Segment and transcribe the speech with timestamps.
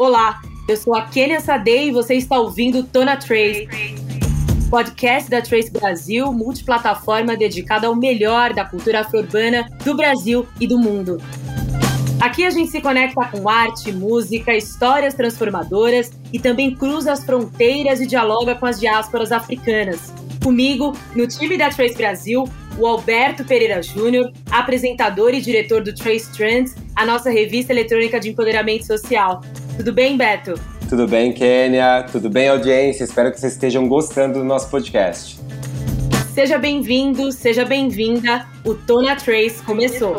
[0.00, 3.68] Olá, eu sou a Kenia Sadei e você está ouvindo Tona Trace,
[4.70, 10.78] podcast da Trace Brasil, multiplataforma dedicada ao melhor da cultura afro-urbana do Brasil e do
[10.78, 11.18] mundo.
[12.18, 18.00] Aqui a gente se conecta com arte, música, histórias transformadoras e também cruza as fronteiras
[18.00, 20.14] e dialoga com as diásporas africanas.
[20.42, 22.44] Comigo, no time da Trace Brasil,
[22.78, 28.30] o Alberto Pereira Júnior, apresentador e diretor do Trace Trends, a nossa revista eletrônica de
[28.30, 29.42] empoderamento social.
[29.76, 30.54] Tudo bem, Beto?
[30.88, 32.04] Tudo bem, Kênia?
[32.10, 33.04] Tudo bem, audiência?
[33.04, 35.38] Espero que vocês estejam gostando do nosso podcast.
[36.34, 38.46] Seja bem-vindo, seja bem-vinda.
[38.64, 40.16] O Tona Trace começou.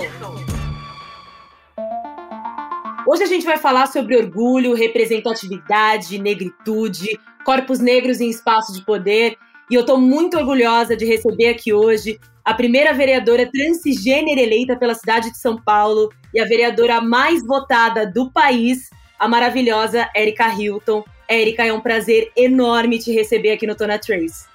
[3.07, 9.37] Hoje a gente vai falar sobre orgulho, representatividade, negritude, corpos negros em espaço de poder.
[9.69, 14.95] E eu estou muito orgulhosa de receber aqui hoje a primeira vereadora transgênera eleita pela
[14.95, 18.89] cidade de São Paulo e a vereadora mais votada do país,
[19.21, 21.05] a maravilhosa Erika Hilton.
[21.29, 24.45] Erika, é um prazer enorme te receber aqui no Tona Trace.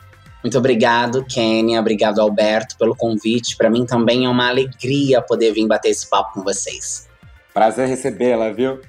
[0.43, 1.81] Muito obrigado, Kênia.
[1.81, 3.57] Obrigado, Alberto, pelo convite.
[3.57, 7.09] Para mim também é uma alegria poder vir bater esse papo com vocês.
[7.55, 8.81] Prazer recebê-la, viu?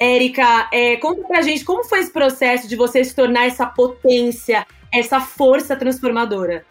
[0.00, 4.66] Érica, é, conta pra gente como foi esse processo de você se tornar essa potência,
[4.92, 6.64] essa força transformadora.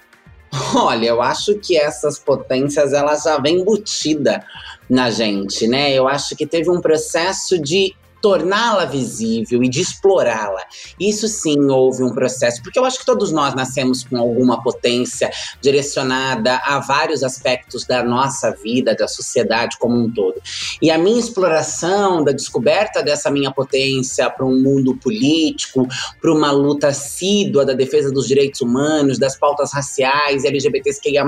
[0.75, 4.43] Olha, eu acho que essas potências elas já vêm embutida
[4.89, 5.93] na gente, né?
[5.93, 10.63] Eu acho que teve um processo de torná-la visível e de explorá-la.
[10.99, 15.31] Isso sim houve um processo, porque eu acho que todos nós nascemos com alguma potência
[15.61, 20.41] direcionada a vários aspectos da nossa vida, da sociedade como um todo.
[20.81, 25.87] E a minha exploração da descoberta dessa minha potência para um mundo político,
[26.21, 31.25] para uma luta assídua da defesa dos direitos humanos, das pautas raciais, LGBTQIA+,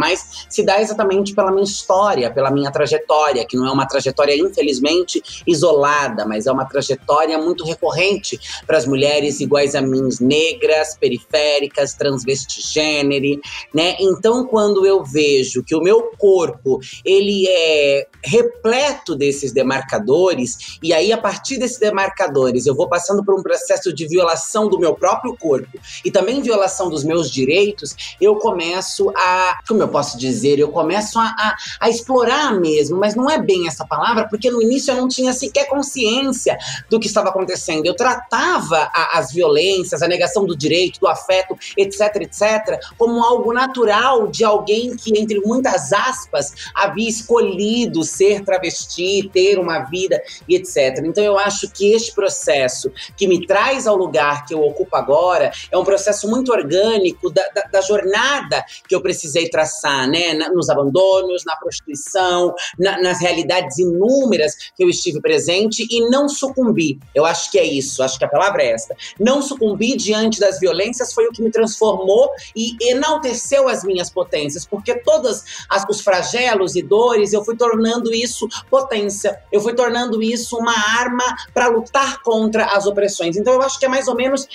[0.50, 5.22] se dá exatamente pela minha história, pela minha trajetória, que não é uma trajetória infelizmente
[5.47, 10.98] isolada, mas é uma trajetória trajetória muito recorrente para as mulheres iguais a mim, negras,
[11.00, 13.40] periféricas, transvestigênero,
[13.74, 13.96] né?
[14.00, 21.12] Então, quando eu vejo que o meu corpo ele é repleto desses demarcadores e aí
[21.12, 25.36] a partir desses demarcadores eu vou passando por um processo de violação do meu próprio
[25.38, 30.70] corpo e também violação dos meus direitos, eu começo a, como eu posso dizer, eu
[30.70, 34.91] começo a, a, a explorar mesmo, mas não é bem essa palavra, porque no início
[34.91, 36.58] eu não tinha sequer consciência
[36.90, 37.86] do que estava acontecendo.
[37.86, 43.54] Eu tratava a, as violências, a negação do direito, do afeto, etc, etc, como algo
[43.54, 50.56] natural de alguém que, entre muitas aspas, havia escolhido ser travesti, ter uma vida e
[50.56, 51.04] etc.
[51.06, 55.52] Então eu acho que este processo que me traz ao lugar que eu ocupo agora
[55.72, 60.34] é um processo muito orgânico da, da, da jornada que eu precisei traçar, né?
[60.34, 66.28] Na, nos abandonos, na prostituição, na, nas realidades inúmeras que eu estive presente e não
[66.28, 66.99] sucumbir sucumbir.
[67.13, 68.95] Eu acho que é isso, acho que a palavra é esta.
[69.19, 74.66] Não sucumbir diante das violências foi o que me transformou e enalteceu as minhas potências,
[74.66, 75.44] porque todos
[75.89, 79.41] os flagelos e dores, eu fui tornando isso potência.
[79.51, 81.23] Eu fui tornando isso uma arma
[81.53, 83.35] para lutar contra as opressões.
[83.35, 84.47] Então eu acho que é mais ou menos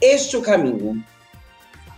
[0.00, 1.02] este o caminho.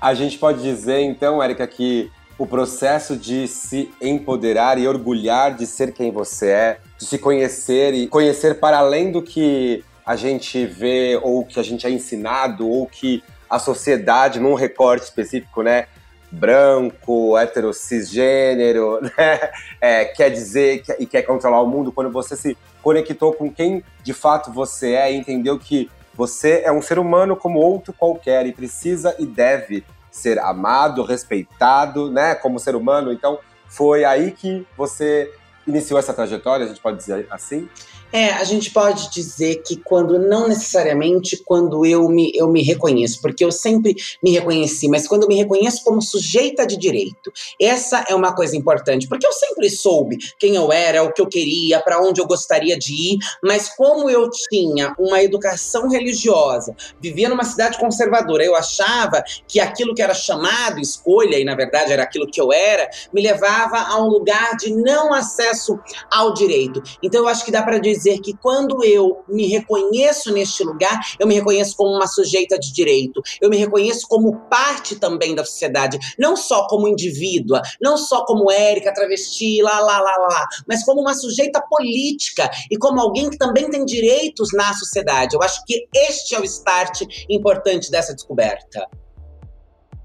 [0.01, 5.67] A gente pode dizer, então, Érica, que o processo de se empoderar e orgulhar de
[5.67, 10.65] ser quem você é, de se conhecer e conhecer para além do que a gente
[10.65, 15.87] vê ou que a gente é ensinado ou que a sociedade, num recorte específico, né,
[16.31, 22.37] branco, hétero, cisgênero, né, é, quer dizer que, e quer controlar o mundo, quando você
[22.37, 26.99] se conectou com quem de fato você é e entendeu que você é um ser
[26.99, 33.13] humano como outro qualquer e precisa e deve ser amado, respeitado, né, como ser humano.
[33.13, 35.31] Então, foi aí que você
[35.67, 37.69] iniciou essa trajetória, a gente pode dizer assim?
[38.13, 43.21] É, a gente pode dizer que quando, não necessariamente quando eu me, eu me reconheço,
[43.21, 48.05] porque eu sempre me reconheci, mas quando eu me reconheço como sujeita de direito, essa
[48.09, 51.81] é uma coisa importante, porque eu sempre soube quem eu era, o que eu queria,
[51.81, 57.45] para onde eu gostaria de ir, mas como eu tinha uma educação religiosa, vivia numa
[57.45, 62.31] cidade conservadora, eu achava que aquilo que era chamado escolha, e na verdade era aquilo
[62.31, 65.79] que eu era, me levava a um lugar de não acesso
[66.11, 66.83] ao direito.
[67.03, 71.01] Então eu acho que dá para dizer dizer que quando eu me reconheço neste lugar,
[71.19, 75.45] eu me reconheço como uma sujeita de direito, eu me reconheço como parte também da
[75.45, 80.85] sociedade, não só como indivídua, não só como Érica, travesti, lá, lá, lá, lá, mas
[80.85, 85.35] como uma sujeita política e como alguém que também tem direitos na sociedade.
[85.35, 88.87] Eu acho que este é o start importante dessa descoberta.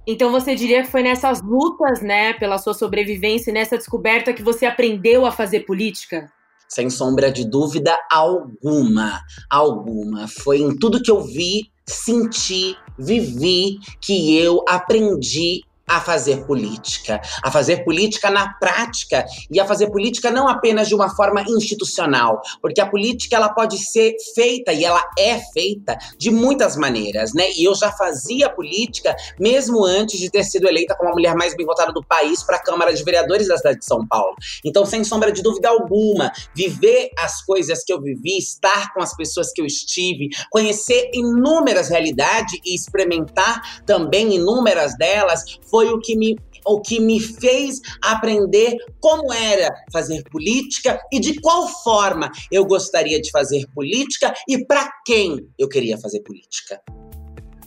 [0.06, 4.66] Então você diria que foi nessas lutas, né, pela sua sobrevivência nessa descoberta que você
[4.66, 6.32] aprendeu a fazer política?
[6.72, 10.28] Sem sombra de dúvida alguma, alguma.
[10.28, 17.52] Foi em tudo que eu vi, senti, vivi que eu aprendi a fazer política, a
[17.52, 22.80] fazer política na prática e a fazer política não apenas de uma forma institucional, porque
[22.80, 27.52] a política ela pode ser feita e ela é feita de muitas maneiras, né?
[27.58, 31.56] E eu já fazia política mesmo antes de ter sido eleita como a mulher mais
[31.58, 34.36] bem votada do país para a Câmara de Vereadores da cidade de São Paulo.
[34.64, 39.14] Então, sem sombra de dúvida alguma, viver as coisas que eu vivi, estar com as
[39.16, 46.00] pessoas que eu estive, conhecer inúmeras realidades e experimentar também inúmeras delas foi foi o
[46.00, 52.30] que me o que me fez aprender como era fazer política e de qual forma
[52.52, 56.80] eu gostaria de fazer política e para quem eu queria fazer política.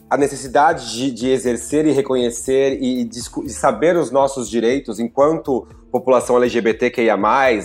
[0.09, 6.37] A necessidade de, de exercer e reconhecer e de, saber os nossos direitos enquanto população
[6.37, 7.17] LGBTQIA,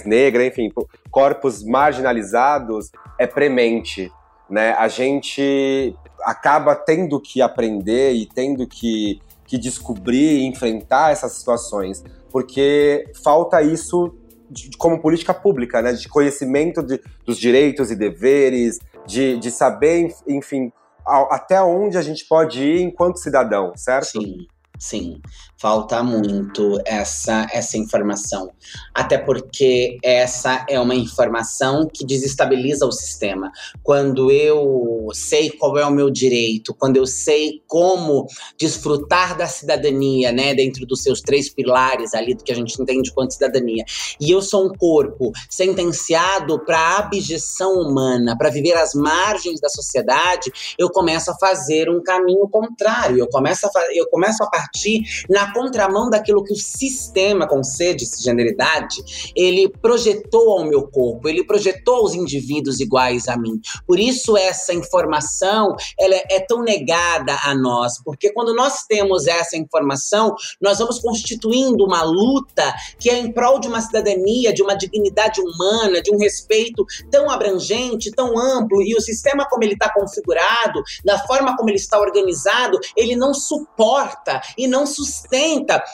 [0.05, 0.71] negra, enfim,
[1.11, 4.11] corpos marginalizados, é premente.
[4.49, 4.71] Né?
[4.71, 9.19] A gente acaba tendo que aprender e tendo que
[9.49, 14.15] que descobrir e enfrentar essas situações, porque falta isso
[14.49, 15.91] de, como política pública, né?
[15.91, 20.71] De conhecimento de, dos direitos e deveres, de, de saber, enfim,
[21.03, 24.21] até onde a gente pode ir enquanto cidadão, certo?
[24.21, 24.47] Sim.
[24.77, 25.21] Sim,
[25.59, 28.49] falta muito essa, essa informação.
[28.93, 33.51] Até porque essa é uma informação que desestabiliza o sistema.
[33.83, 38.25] Quando eu sei qual é o meu direito, quando eu sei como
[38.57, 43.11] desfrutar da cidadania, né, dentro dos seus três pilares ali do que a gente entende
[43.13, 43.83] quanto cidadania,
[44.19, 50.51] e eu sou um corpo sentenciado para abjeção humana, para viver às margens da sociedade,
[50.77, 53.17] eu começo a fazer um caminho contrário.
[53.17, 58.05] Eu começo a, eu começo a partir na contramão daquilo que o sistema com sede
[58.05, 59.03] cisgeneridade
[59.35, 63.59] ele projetou ao meu corpo, ele projetou os indivíduos iguais a mim.
[63.85, 69.27] Por isso essa informação ela é, é tão negada a nós, porque quando nós temos
[69.27, 74.61] essa informação, nós vamos constituindo uma luta que é em prol de uma cidadania, de
[74.61, 79.73] uma dignidade humana, de um respeito tão abrangente, tão amplo, e o sistema como ele
[79.73, 85.38] está configurado, da forma como ele está organizado, ele não suporta e não sustenta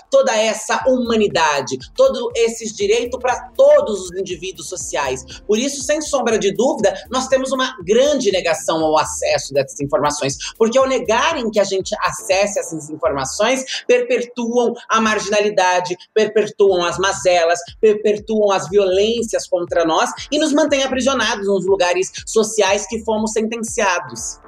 [0.10, 5.24] toda essa humanidade, todos esses direitos para todos os indivíduos sociais.
[5.48, 10.38] Por isso, sem sombra de dúvida, nós temos uma grande negação ao acesso dessas informações,
[10.58, 17.60] porque ao negarem que a gente acesse essas informações, perpetuam a marginalidade, perpetuam as mazelas,
[17.80, 24.45] perpetuam as violências contra nós e nos mantêm aprisionados nos lugares sociais que fomos sentenciados.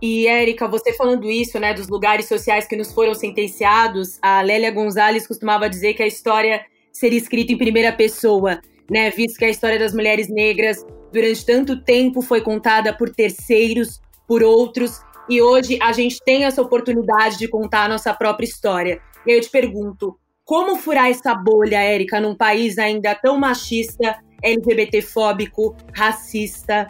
[0.00, 4.70] E, Érica, você falando isso, né, dos lugares sociais que nos foram sentenciados, a Lélia
[4.70, 8.60] Gonzalez costumava dizer que a história seria escrita em primeira pessoa,
[8.90, 14.00] né, visto que a história das mulheres negras durante tanto tempo foi contada por terceiros,
[14.28, 19.00] por outros, e hoje a gente tem essa oportunidade de contar a nossa própria história.
[19.26, 24.18] E aí eu te pergunto, como furar essa bolha, Érica, num país ainda tão machista,
[24.42, 26.88] LGBTfóbico, racista?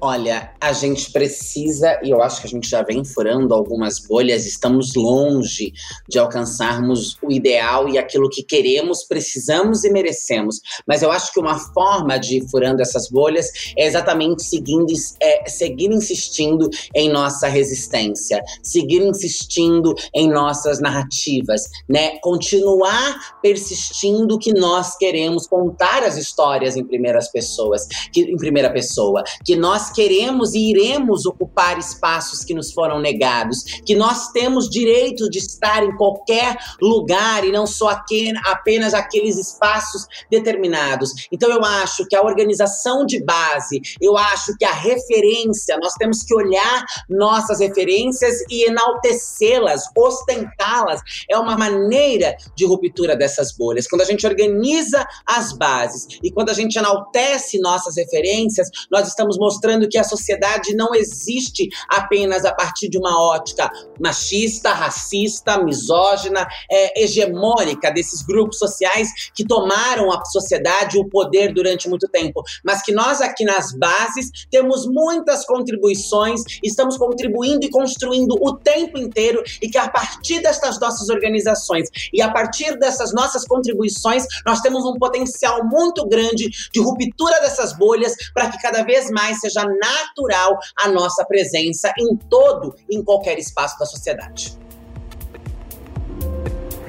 [0.00, 4.46] Olha, a gente precisa, e eu acho que a gente já vem furando algumas bolhas,
[4.46, 5.72] estamos longe
[6.08, 10.60] de alcançarmos o ideal e aquilo que queremos, precisamos e merecemos.
[10.86, 15.48] Mas eu acho que uma forma de ir furando essas bolhas é exatamente seguindo, é,
[15.48, 22.18] seguir insistindo em nossa resistência, seguir insistindo em nossas narrativas, né?
[22.20, 29.24] Continuar persistindo que nós queremos contar as histórias em primeiras pessoas, que, em primeira pessoa,
[29.44, 35.28] que nós queremos e iremos ocupar espaços que nos foram negados, que nós temos direito
[35.28, 41.28] de estar em qualquer lugar e não só aquele, apenas aqueles espaços determinados.
[41.32, 46.22] Então eu acho que a organização de base, eu acho que a referência, nós temos
[46.22, 53.86] que olhar nossas referências e enaltecê-las, ostentá-las, é uma maneira de ruptura dessas bolhas.
[53.86, 59.38] Quando a gente organiza as bases e quando a gente enaltece nossas referências, nós estamos
[59.38, 63.70] mostrando mostrando que a sociedade não existe apenas a partir de uma ótica
[64.00, 71.88] machista, racista, misógina, é, hegemônica desses grupos sociais que tomaram a sociedade, o poder durante
[71.88, 78.34] muito tempo, mas que nós aqui nas bases temos muitas contribuições, estamos contribuindo e construindo
[78.40, 83.46] o tempo inteiro e que a partir destas nossas organizações e a partir dessas nossas
[83.46, 89.10] contribuições, nós temos um potencial muito grande de ruptura dessas bolhas para que cada vez
[89.10, 94.58] mais seja natural a nossa presença em todo, em qualquer espaço da sociedade.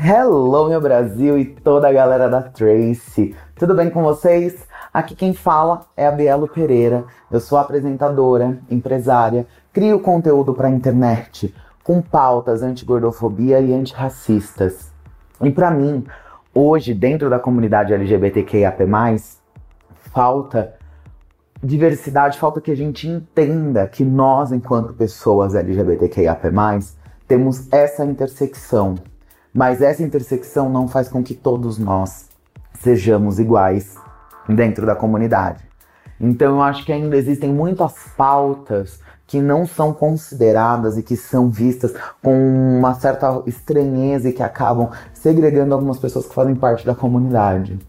[0.01, 3.35] Hello, meu Brasil e toda a galera da Trace.
[3.55, 4.65] Tudo bem com vocês?
[4.93, 7.05] Aqui quem fala é a Bielo Pereira.
[7.29, 14.91] Eu sou apresentadora, empresária, crio conteúdo para a internet com pautas anti-gordofobia e antirracistas.
[15.41, 16.05] E para mim,
[16.53, 18.85] hoje, dentro da comunidade LGBTQIAP+,
[20.13, 20.75] falta
[21.63, 26.49] diversidade, falta que a gente entenda que nós, enquanto pessoas LGBTQIAP+,
[27.27, 28.95] temos essa intersecção.
[29.53, 32.29] Mas essa intersecção não faz com que todos nós
[32.79, 33.95] sejamos iguais
[34.47, 35.67] dentro da comunidade.
[36.19, 41.49] Então eu acho que ainda existem muitas pautas que não são consideradas e que são
[41.49, 42.33] vistas com
[42.79, 47.79] uma certa estranheza e que acabam segregando algumas pessoas que fazem parte da comunidade.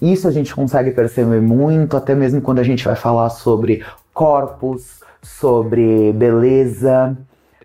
[0.00, 5.00] Isso a gente consegue perceber muito, até mesmo quando a gente vai falar sobre corpos,
[5.22, 7.16] sobre beleza.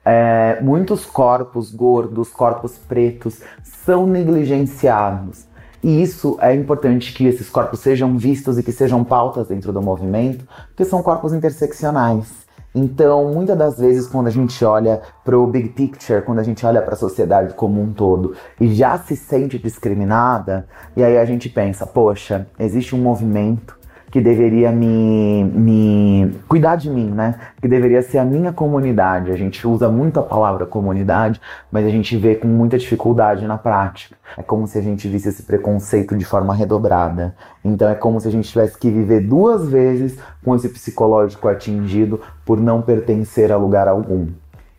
[0.04, 5.46] É, muitos corpos gordos, corpos pretos, são negligenciados.
[5.84, 9.82] E isso é importante que esses corpos sejam vistos e que sejam pautas dentro do
[9.82, 12.42] movimento, porque são corpos interseccionais.
[12.74, 16.66] Então, muitas das vezes, quando a gente olha para o big picture, quando a gente
[16.66, 21.26] olha para a sociedade como um todo e já se sente discriminada, e aí a
[21.26, 23.81] gente pensa: poxa, existe um movimento
[24.12, 27.40] que deveria me, me cuidar de mim, né?
[27.62, 29.32] Que deveria ser a minha comunidade.
[29.32, 31.40] A gente usa muito a palavra comunidade,
[31.72, 34.18] mas a gente vê com muita dificuldade na prática.
[34.38, 37.34] É como se a gente visse esse preconceito de forma redobrada.
[37.64, 42.20] Então é como se a gente tivesse que viver duas vezes com esse psicológico atingido
[42.46, 44.28] por não pertencer a lugar algum.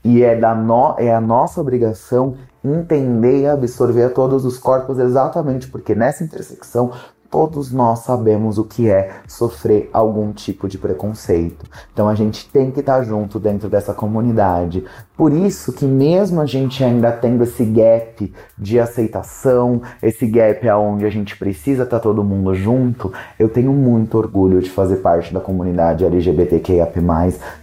[0.04, 2.34] E é, da no, é a nossa obrigação
[2.64, 6.92] entender e absorver todos os corpos exatamente porque nessa intersecção
[7.32, 11.64] todos nós sabemos o que é sofrer algum tipo de preconceito.
[11.90, 14.84] Então a gente tem que estar junto dentro dessa comunidade.
[15.16, 21.06] Por isso que mesmo a gente ainda tendo esse gap de aceitação, esse gap aonde
[21.06, 25.40] a gente precisa estar todo mundo junto, eu tenho muito orgulho de fazer parte da
[25.40, 26.92] comunidade LGBTQIA+,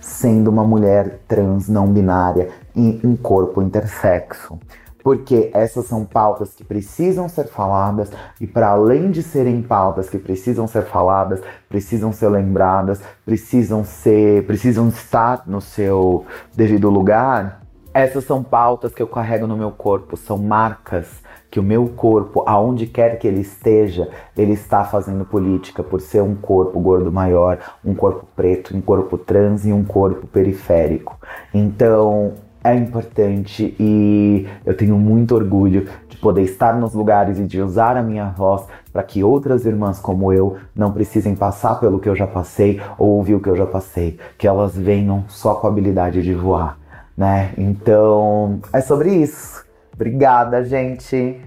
[0.02, 4.58] sendo uma mulher trans não binária e um corpo intersexo
[5.10, 10.20] porque essas são pautas que precisam ser faladas e para além de serem pautas que
[10.20, 17.64] precisam ser faladas, precisam ser lembradas, precisam ser, precisam estar no seu devido lugar.
[17.92, 21.08] Essas são pautas que eu carrego no meu corpo, são marcas
[21.50, 26.22] que o meu corpo, aonde quer que ele esteja, ele está fazendo política por ser
[26.22, 31.18] um corpo gordo maior, um corpo preto, um corpo trans e um corpo periférico.
[31.52, 37.62] Então, é importante e eu tenho muito orgulho de poder estar nos lugares e de
[37.62, 42.10] usar a minha voz para que outras irmãs como eu não precisem passar pelo que
[42.10, 45.68] eu já passei ou ouvir o que eu já passei, que elas venham só com
[45.68, 46.78] a habilidade de voar,
[47.16, 47.52] né?
[47.58, 49.66] Então, é sobre isso.
[49.94, 51.40] Obrigada, gente.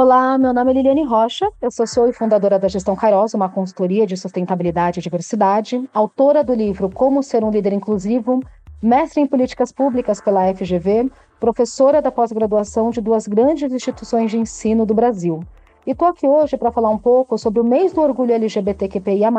[0.00, 3.48] Olá, meu nome é Liliane Rocha, eu sou CEO e fundadora da Gestão Kairos, uma
[3.48, 8.38] consultoria de sustentabilidade e diversidade, autora do livro Como Ser um Líder Inclusivo,
[8.80, 14.86] mestre em Políticas Públicas pela FGV, professora da pós-graduação de duas grandes instituições de ensino
[14.86, 15.40] do Brasil.
[15.84, 19.32] E estou aqui hoje para falar um pouco sobre o mês do orgulho LGBTQIA+,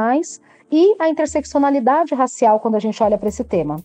[0.70, 3.78] e a interseccionalidade racial quando a gente olha para esse tema.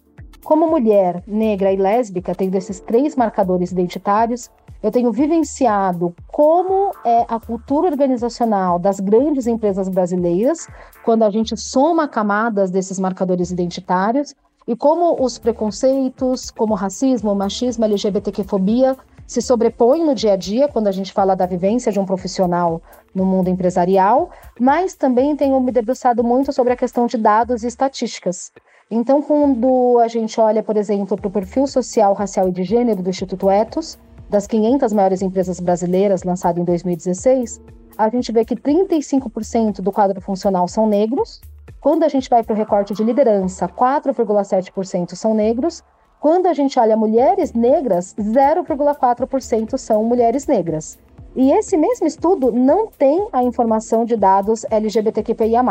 [0.42, 4.50] Como mulher, negra e lésbica, tendo esses três marcadores identitários,
[4.84, 10.68] eu tenho vivenciado como é a cultura organizacional das grandes empresas brasileiras,
[11.02, 14.34] quando a gente soma camadas desses marcadores identitários,
[14.68, 18.94] e como os preconceitos, como racismo, machismo, LGBTQ-fobia
[19.26, 22.82] se sobrepõem no dia a dia quando a gente fala da vivência de um profissional
[23.14, 24.28] no mundo empresarial,
[24.60, 28.52] mas também tenho me debruçado muito sobre a questão de dados e estatísticas.
[28.90, 33.02] Então, quando a gente olha, por exemplo, para o perfil social, racial e de gênero
[33.02, 33.98] do Instituto Etos,
[34.34, 37.60] das 500 maiores empresas brasileiras lançado em 2016,
[37.96, 41.40] a gente vê que 35% do quadro funcional são negros.
[41.80, 45.84] Quando a gente vai para o recorte de liderança, 4,7% são negros.
[46.18, 50.98] Quando a gente olha mulheres negras, 0,4% são mulheres negras.
[51.36, 55.62] E esse mesmo estudo não tem a informação de dados LGBTQIA+.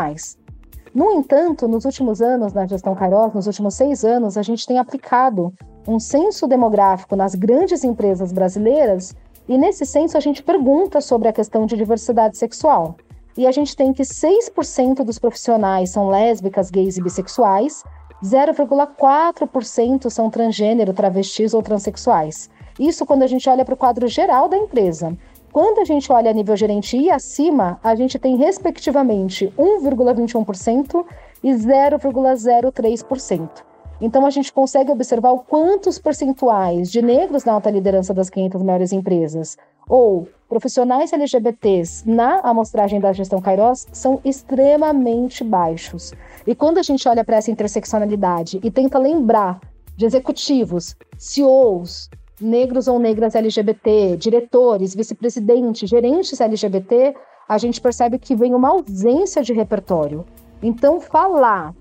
[0.94, 4.78] No entanto, nos últimos anos, na gestão Kairos, nos últimos seis anos, a gente tem
[4.78, 5.52] aplicado
[5.86, 9.14] um censo demográfico nas grandes empresas brasileiras
[9.48, 12.96] e nesse censo a gente pergunta sobre a questão de diversidade sexual.
[13.36, 17.82] E a gente tem que 6% dos profissionais são lésbicas, gays e bissexuais,
[18.22, 22.48] 0,4% são transgênero, travestis ou transexuais.
[22.78, 25.16] Isso quando a gente olha para o quadro geral da empresa.
[25.52, 31.04] Quando a gente olha a nível gerente e acima, a gente tem respectivamente 1,21%
[31.42, 33.73] e 0,03%.
[34.00, 38.62] Então a gente consegue observar o quantos percentuais de negros na alta liderança das 500
[38.62, 39.56] maiores empresas,
[39.88, 46.12] ou profissionais LGBTs na amostragem da gestão Kairos são extremamente baixos.
[46.46, 49.60] E quando a gente olha para essa interseccionalidade e tenta lembrar
[49.96, 52.10] de executivos, CEOs,
[52.40, 57.14] negros ou negras LGBT, diretores, vice-presidentes, gerentes LGBT,
[57.48, 60.24] a gente percebe que vem uma ausência de repertório.
[60.62, 61.74] Então, falar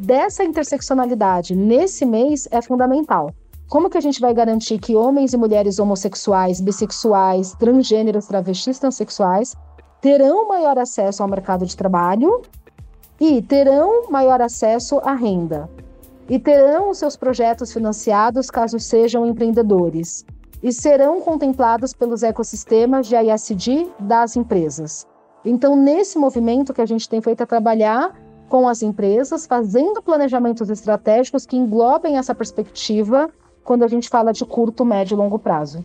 [0.00, 3.34] dessa interseccionalidade nesse mês é fundamental.
[3.68, 9.54] Como que a gente vai garantir que homens e mulheres homossexuais, bissexuais, transgêneros, travestis, transexuais
[10.00, 12.40] terão maior acesso ao mercado de trabalho
[13.20, 15.68] e terão maior acesso à renda?
[16.28, 20.24] E terão os seus projetos financiados caso sejam empreendedores?
[20.62, 25.06] E serão contemplados pelos ecossistemas de ISD das empresas.
[25.44, 28.14] Então, nesse movimento que a gente tem feito é trabalhar
[28.50, 33.30] com as empresas, fazendo planejamentos estratégicos que englobem essa perspectiva
[33.62, 35.84] quando a gente fala de curto, médio e longo prazo.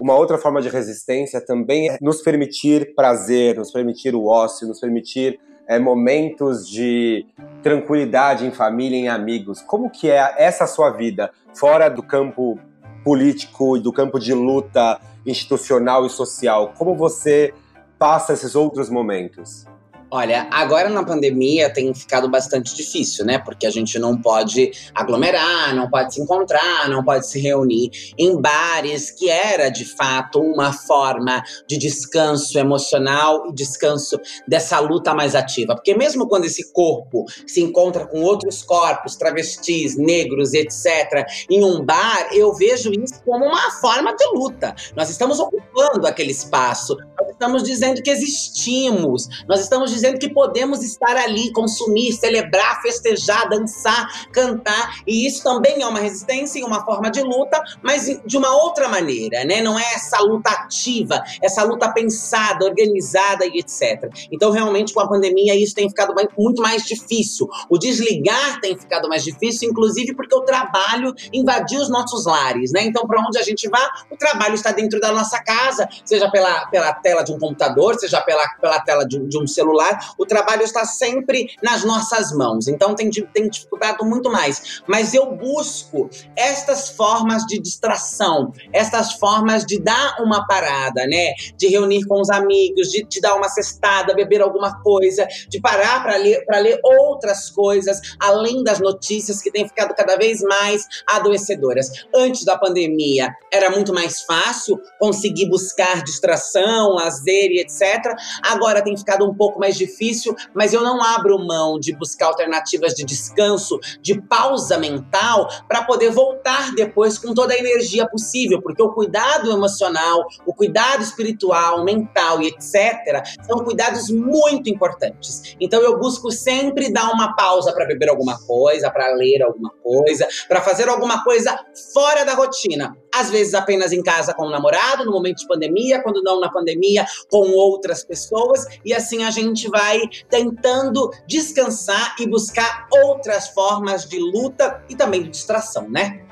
[0.00, 4.80] Uma outra forma de resistência também é nos permitir prazer, nos permitir o ócio, nos
[4.80, 5.38] permitir
[5.68, 7.24] é, momentos de
[7.62, 9.62] tranquilidade em família, em amigos.
[9.62, 12.58] Como que é essa sua vida fora do campo
[13.04, 16.72] político e do campo de luta institucional e social?
[16.76, 17.54] Como você
[17.98, 19.66] passa esses outros momentos?
[20.14, 23.38] Olha, agora na pandemia tem ficado bastante difícil, né?
[23.38, 28.38] Porque a gente não pode aglomerar, não pode se encontrar, não pode se reunir em
[28.38, 35.34] bares, que era de fato uma forma de descanso emocional e descanso dessa luta mais
[35.34, 35.74] ativa.
[35.74, 41.82] Porque mesmo quando esse corpo se encontra com outros corpos, travestis, negros, etc., em um
[41.82, 44.74] bar, eu vejo isso como uma forma de luta.
[44.94, 46.98] Nós estamos ocupando aquele espaço,
[47.42, 54.28] estamos dizendo que existimos, nós estamos dizendo que podemos estar ali, consumir, celebrar, festejar, dançar,
[54.30, 58.54] cantar, e isso também é uma resistência e uma forma de luta, mas de uma
[58.62, 59.60] outra maneira, né?
[59.60, 64.08] Não é essa luta ativa, essa luta pensada, organizada e etc.
[64.30, 67.48] Então, realmente, com a pandemia, isso tem ficado muito mais difícil.
[67.68, 72.84] O desligar tem ficado mais difícil, inclusive porque o trabalho invadiu os nossos lares, né?
[72.84, 76.66] Então, para onde a gente vá, o trabalho está dentro da nossa casa, seja pela,
[76.66, 80.62] pela tela de um computador, seja pela, pela tela de, de um celular o trabalho
[80.62, 82.68] está sempre nas nossas mãos.
[82.68, 84.82] Então tem, tem dificultado muito mais.
[84.86, 91.32] Mas eu busco estas formas de distração, estas formas de dar uma parada, né?
[91.56, 96.02] De reunir com os amigos, de, de dar uma cestada, beber alguma coisa, de parar
[96.02, 101.88] para ler, ler outras coisas, além das notícias que têm ficado cada vez mais adoecedoras.
[102.14, 108.14] Antes da pandemia, era muito mais fácil conseguir buscar distração, lazer e etc.
[108.42, 112.94] Agora tem ficado um pouco mais difícil, mas eu não abro mão de buscar alternativas
[112.94, 118.82] de descanso, de pausa mental, para poder voltar depois com toda a energia possível, porque
[118.82, 125.56] o cuidado emocional, o cuidado espiritual, mental e etc., são cuidados muito importantes.
[125.60, 130.26] Então eu busco sempre dar uma pausa para beber alguma coisa, para ler alguma coisa,
[130.48, 131.58] para fazer alguma coisa
[131.92, 132.96] fora da rotina.
[133.14, 136.50] Às vezes apenas em casa com o namorado, no momento de pandemia, quando não na
[136.50, 144.08] pandemia, com outras pessoas, e assim a gente vai tentando descansar e buscar outras formas
[144.08, 146.22] de luta e também de distração, né?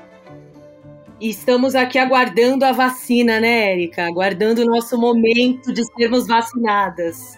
[1.19, 4.07] Estamos aqui aguardando a vacina, né, Érica?
[4.07, 7.37] Aguardando o nosso momento de sermos vacinadas.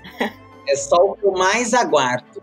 [0.66, 2.42] É só o que eu mais aguardo.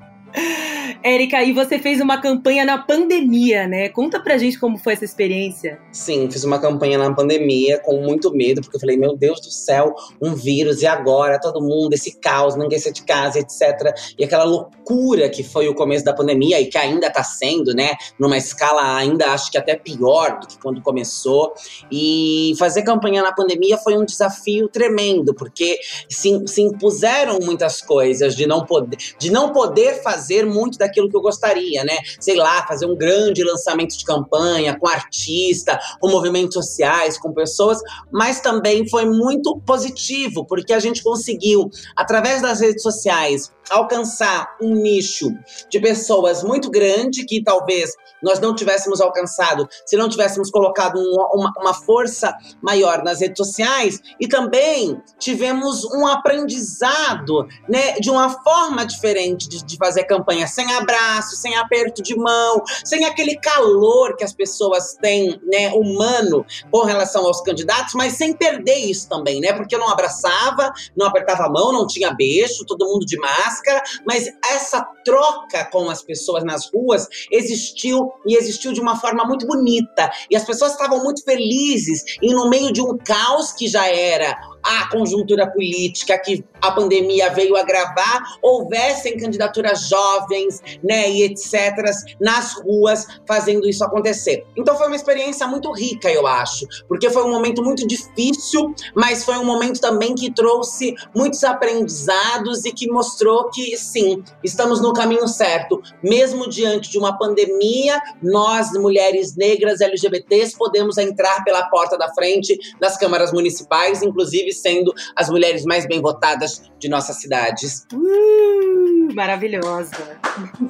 [1.02, 3.88] Érica, e você fez uma campanha na pandemia, né?
[3.88, 5.78] Conta pra gente como foi essa experiência.
[5.90, 9.50] Sim, fiz uma campanha na pandemia com muito medo, porque eu falei, meu Deus do
[9.50, 11.40] céu, um vírus, e agora?
[11.40, 13.94] Todo mundo, esse caos, ninguém sai de casa, etc.
[14.18, 17.94] E aquela loucura que foi o começo da pandemia e que ainda tá sendo, né?
[18.18, 21.54] Numa escala ainda acho que até pior do que quando começou.
[21.90, 28.36] E fazer campanha na pandemia foi um desafio tremendo, porque se, se impuseram muitas coisas
[28.36, 31.96] de não poder, de não poder fazer fazer muito daquilo que eu gostaria, né?
[32.20, 37.80] Sei lá, fazer um grande lançamento de campanha com artista, com movimentos sociais, com pessoas,
[38.12, 44.74] mas também foi muito positivo, porque a gente conseguiu, através das redes sociais, alcançar um
[44.74, 45.30] nicho
[45.70, 51.38] de pessoas muito grande que talvez nós não tivéssemos alcançado se não tivéssemos colocado um,
[51.38, 58.28] uma, uma, força maior nas redes sociais e também tivemos um aprendizado né, de uma
[58.28, 64.16] forma diferente de, de fazer campanha sem abraço, sem aperto de mão, sem aquele calor
[64.16, 69.40] que as pessoas têm, né, humano, com relação aos candidatos, mas sem perder isso também,
[69.40, 69.52] né?
[69.52, 73.80] Porque eu não abraçava, não apertava a mão, não tinha beijo, todo mundo de máscara,
[74.04, 79.46] mas essa troca com as pessoas nas ruas existiu e existiu de uma forma muito
[79.46, 80.10] bonita.
[80.28, 84.36] E as pessoas estavam muito felizes e no meio de um caos que já era
[84.62, 91.84] a conjuntura política que a pandemia veio agravar, houvessem candidaturas jovens, né, e etc,
[92.20, 94.44] nas ruas fazendo isso acontecer.
[94.56, 99.24] Então foi uma experiência muito rica, eu acho, porque foi um momento muito difícil, mas
[99.24, 104.92] foi um momento também que trouxe muitos aprendizados e que mostrou que sim, estamos no
[104.92, 105.80] caminho certo.
[106.02, 112.58] Mesmo diante de uma pandemia, nós, mulheres negras LGBTs, podemos entrar pela porta da frente
[112.78, 117.86] das câmaras municipais, inclusive sendo as mulheres mais bem votadas de nossas cidades.
[117.92, 120.18] Uh, maravilhosa.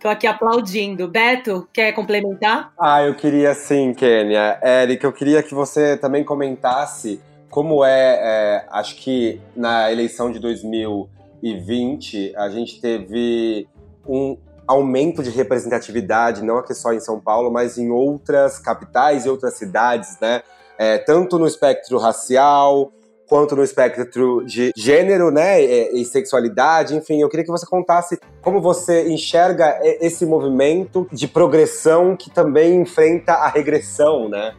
[0.00, 1.06] Tô aqui aplaudindo.
[1.06, 2.72] Beto, quer complementar?
[2.78, 4.58] Ah, eu queria sim, Kênia.
[4.62, 10.38] Érica, eu queria que você também comentasse como é, é, acho que na eleição de
[10.38, 13.68] 2020 a gente teve
[14.08, 19.28] um aumento de representatividade, não aqui só em São Paulo, mas em outras capitais e
[19.28, 20.42] outras cidades, né?
[20.78, 22.92] É, tanto no espectro racial
[23.32, 28.60] quanto no espectro de gênero, né, e sexualidade, enfim, eu queria que você contasse como
[28.60, 34.54] você enxerga esse movimento de progressão que também enfrenta a regressão, né?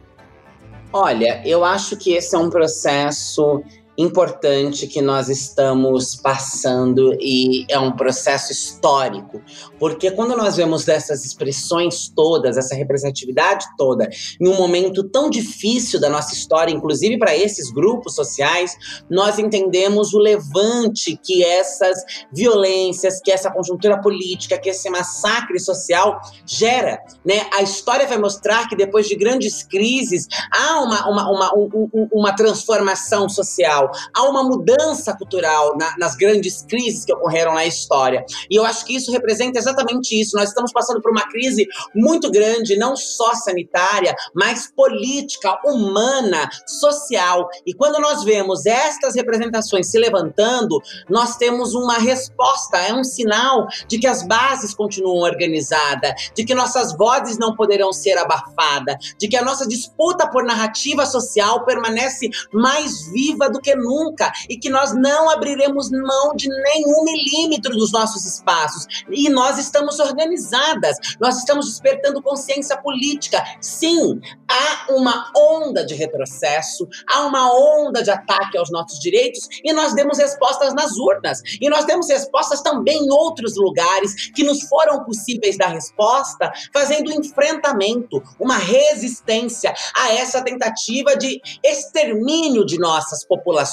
[0.92, 3.62] Olha, eu acho que esse é um processo
[3.96, 9.40] importante que nós estamos passando e é um processo histórico,
[9.78, 14.08] porque quando nós vemos essas expressões todas, essa representatividade toda,
[14.40, 18.76] em um momento tão difícil da nossa história, inclusive para esses grupos sociais,
[19.08, 21.98] nós entendemos o levante que essas
[22.32, 27.46] violências, que essa conjuntura política, que esse massacre social gera, né?
[27.52, 32.32] A história vai mostrar que depois de grandes crises há uma, uma, uma, uma, uma
[32.36, 38.24] transformação social social, há uma mudança cultural na, nas grandes crises que ocorreram na história.
[38.50, 40.36] E eu acho que isso representa exatamente isso.
[40.36, 47.48] Nós estamos passando por uma crise muito grande, não só sanitária, mas política, humana, social.
[47.66, 53.66] E quando nós vemos estas representações se levantando, nós temos uma resposta, é um sinal
[53.88, 59.28] de que as bases continuam organizadas, de que nossas vozes não poderão ser abafadas, de
[59.28, 64.70] que a nossa disputa por narrativa social permanece mais viva do que nunca e que
[64.70, 68.86] nós não abriremos mão de nenhum milímetro dos nossos espaços.
[69.10, 73.42] E nós estamos organizadas, nós estamos despertando consciência política.
[73.60, 79.72] Sim, há uma onda de retrocesso, há uma onda de ataque aos nossos direitos e
[79.72, 81.40] nós demos respostas nas urnas.
[81.60, 87.10] E nós demos respostas também em outros lugares que nos foram possíveis dar resposta, fazendo
[87.10, 93.63] um enfrentamento, uma resistência a essa tentativa de extermínio de nossas populações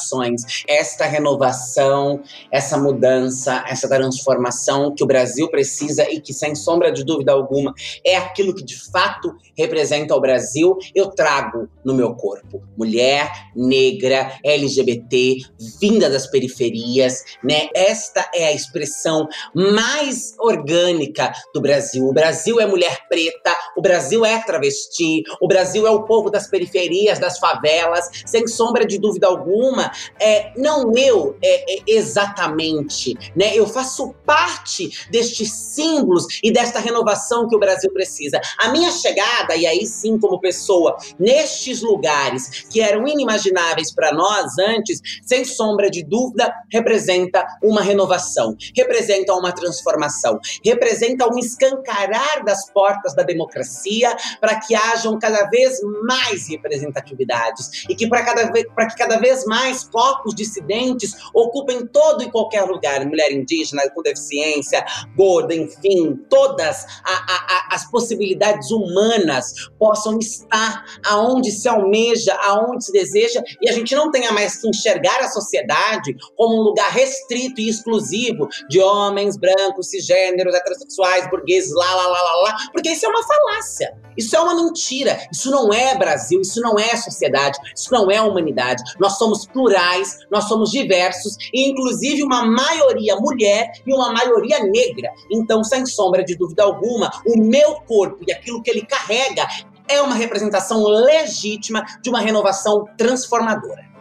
[0.67, 7.03] esta renovação, essa mudança, essa transformação que o Brasil precisa e que, sem sombra de
[7.03, 7.73] dúvida alguma,
[8.05, 12.61] é aquilo que de fato representa o Brasil, eu trago no meu corpo.
[12.77, 15.37] Mulher, negra, LGBT,
[15.79, 17.69] vinda das periferias, né?
[17.75, 22.05] Esta é a expressão mais orgânica do Brasil.
[22.05, 26.47] O Brasil é mulher preta, o Brasil é travesti, o Brasil é o povo das
[26.47, 29.80] periferias, das favelas, sem sombra de dúvida alguma
[30.19, 33.55] é, não eu é, é, exatamente, né?
[33.55, 38.39] Eu faço parte destes símbolos e desta renovação que o Brasil precisa.
[38.59, 44.57] A minha chegada, e aí sim como pessoa, nestes lugares que eram inimagináveis para nós
[44.59, 52.69] antes, sem sombra de dúvida, representa uma renovação, representa uma transformação, representa um escancarar das
[52.71, 59.19] portas da democracia para que hajam cada vez mais representatividades e que para que cada
[59.19, 64.83] vez mais mais corpos dissidentes ocupem todo e qualquer lugar, mulher indígena com deficiência,
[65.15, 72.91] gorda, enfim, todas a, a, as possibilidades humanas possam estar aonde se almeja, aonde se
[72.91, 77.61] deseja, e a gente não tenha mais que enxergar a sociedade como um lugar restrito
[77.61, 83.05] e exclusivo de homens brancos, cisgêneros, heterossexuais, burgueses, lá, lá, lá, lá, lá, porque isso
[83.05, 87.57] é uma falácia, isso é uma mentira, isso não é Brasil, isso não é sociedade,
[87.75, 88.83] isso não é humanidade.
[88.99, 95.09] Nós somos plurais, nós somos diversos e inclusive uma maioria mulher e uma maioria negra.
[95.31, 99.47] Então, sem sombra de dúvida alguma, o meu corpo e aquilo que ele carrega
[99.87, 103.91] é uma representação legítima de uma renovação transformadora.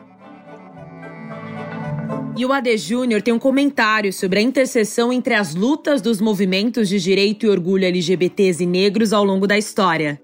[2.36, 6.88] E o AD Júnior tem um comentário sobre a interseção entre as lutas dos movimentos
[6.88, 10.20] de direito e orgulho LGBTs e negros ao longo da história.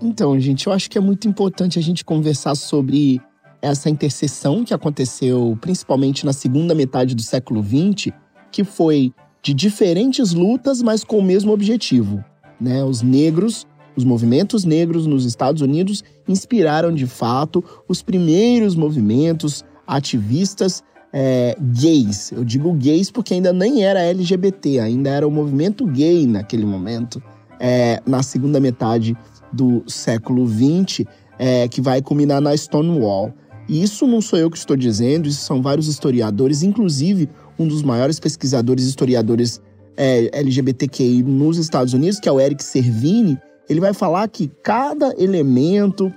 [0.00, 3.20] Então, gente, eu acho que é muito importante a gente conversar sobre
[3.60, 8.12] essa interseção que aconteceu principalmente na segunda metade do século XX,
[8.50, 12.24] que foi de diferentes lutas, mas com o mesmo objetivo.
[12.60, 12.82] Né?
[12.84, 13.66] Os negros,
[13.96, 22.32] os movimentos negros nos Estados Unidos inspiraram de fato os primeiros movimentos ativistas é, gays.
[22.32, 27.22] Eu digo gays porque ainda nem era LGBT, ainda era o movimento gay naquele momento,
[27.58, 29.16] é, na segunda metade
[29.52, 31.06] do século XX,
[31.38, 33.32] é, que vai culminar na Stonewall.
[33.68, 37.28] E isso não sou eu que estou dizendo, isso são vários historiadores, inclusive
[37.58, 39.60] um dos maiores pesquisadores e historiadores
[39.96, 45.14] é, LGBTQI nos Estados Unidos, que é o Eric Servini, ele vai falar que cada
[45.22, 46.12] elemento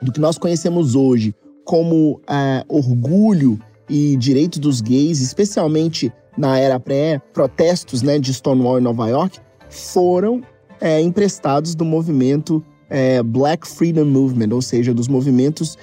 [0.00, 6.78] do que nós conhecemos hoje como é, orgulho e direitos dos gays, especialmente na era
[6.78, 10.42] pré-protestos né, de Stonewall em Nova York, foram
[10.80, 15.76] é, emprestados do movimento é, Black Freedom Movement, ou seja, dos movimentos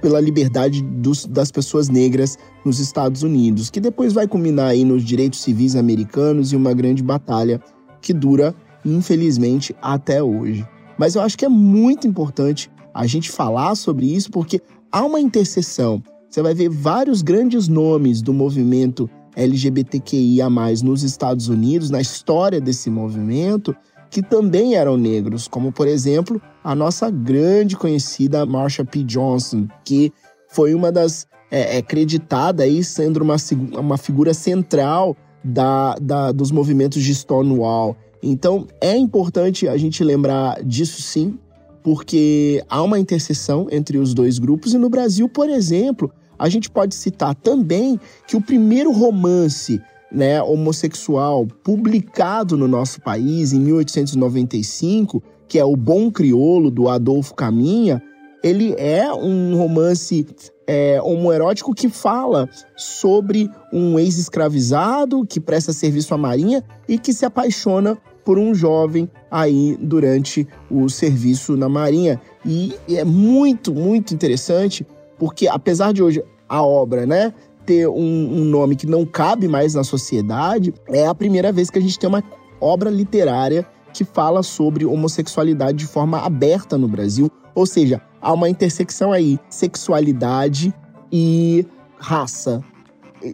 [0.00, 5.04] pela liberdade dos, das pessoas negras nos Estados Unidos, que depois vai culminar aí nos
[5.04, 7.60] direitos civis americanos e uma grande batalha
[8.00, 10.66] que dura, infelizmente, até hoje.
[10.98, 15.20] Mas eu acho que é muito importante a gente falar sobre isso porque há uma
[15.20, 16.02] interseção.
[16.28, 20.48] Você vai ver vários grandes nomes do movimento LGBTQIA+,
[20.82, 23.74] nos Estados Unidos, na história desse movimento,
[24.10, 29.04] que também eram negros, como por exemplo a nossa grande conhecida Marsha P.
[29.04, 30.12] Johnson, que
[30.48, 33.36] foi uma das é, é creditada aí sendo uma,
[33.78, 37.96] uma figura central da, da, dos movimentos de Stonewall.
[38.22, 41.38] Então é importante a gente lembrar disso sim,
[41.82, 46.70] porque há uma interseção entre os dois grupos e no Brasil, por exemplo, a gente
[46.70, 55.22] pode citar também que o primeiro romance né, homossexual publicado no nosso país em 1895,
[55.48, 58.02] que é O Bom Criolo, do Adolfo Caminha,
[58.42, 60.26] ele é um romance
[60.66, 67.24] é, homoerótico que fala sobre um ex-escravizado que presta serviço à marinha e que se
[67.24, 72.20] apaixona por um jovem aí durante o serviço na marinha.
[72.46, 74.86] E é muito, muito interessante,
[75.18, 77.32] porque apesar de hoje a obra, né,
[77.70, 81.78] ter um, um nome que não cabe mais na sociedade, é a primeira vez que
[81.78, 82.24] a gente tem uma
[82.60, 87.30] obra literária que fala sobre homossexualidade de forma aberta no Brasil.
[87.54, 90.74] Ou seja, há uma intersecção aí, sexualidade
[91.12, 91.64] e
[91.96, 92.60] raça.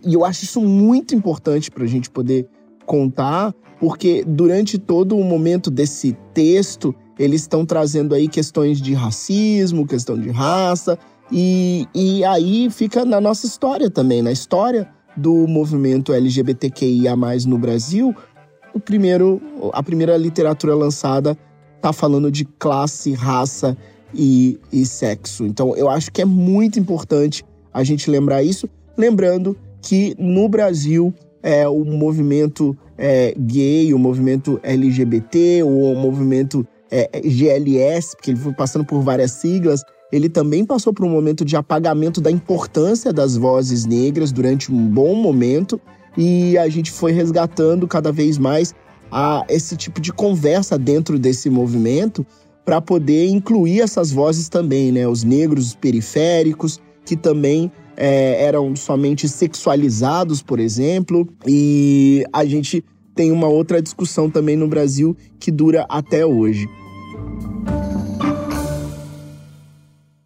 [0.05, 2.47] E eu acho isso muito importante para a gente poder
[2.85, 9.87] contar, porque durante todo o momento desse texto, eles estão trazendo aí questões de racismo,
[9.87, 10.99] questão de raça,
[11.31, 18.15] e, e aí fica na nossa história também, na história do movimento LGBTQIA+, no Brasil,
[18.75, 19.41] o primeiro,
[19.73, 21.37] a primeira literatura lançada
[21.81, 23.77] tá falando de classe, raça
[24.15, 25.47] e, e sexo.
[25.47, 31.13] Então eu acho que é muito importante a gente lembrar isso, lembrando que no Brasil
[31.43, 38.53] é, o movimento é, gay, o movimento LGBT, o movimento é, GLS, porque ele foi
[38.53, 43.37] passando por várias siglas, ele também passou por um momento de apagamento da importância das
[43.37, 45.81] vozes negras durante um bom momento
[46.17, 48.75] e a gente foi resgatando cada vez mais
[49.11, 52.25] a esse tipo de conversa dentro desse movimento
[52.65, 55.07] para poder incluir essas vozes também, né?
[55.07, 63.31] Os negros periféricos que também é, eram somente sexualizados, por exemplo, e a gente tem
[63.31, 66.69] uma outra discussão também no Brasil que dura até hoje.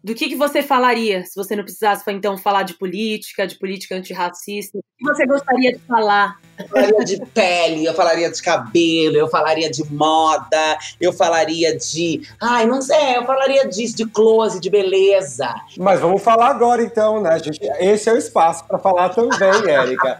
[0.03, 3.95] Do que, que você falaria se você não precisasse, então, falar de política, de política
[3.95, 4.77] antirracista?
[4.77, 6.39] O que você gostaria de falar?
[6.57, 12.21] Eu falaria de pele, eu falaria de cabelo, eu falaria de moda, eu falaria de.
[12.41, 15.53] Ai, não sei, eu falaria disso, de close, de beleza.
[15.77, 17.59] Mas vamos falar agora, então, né, gente?
[17.79, 19.29] Esse é o espaço para falar também,
[19.69, 20.19] Érica.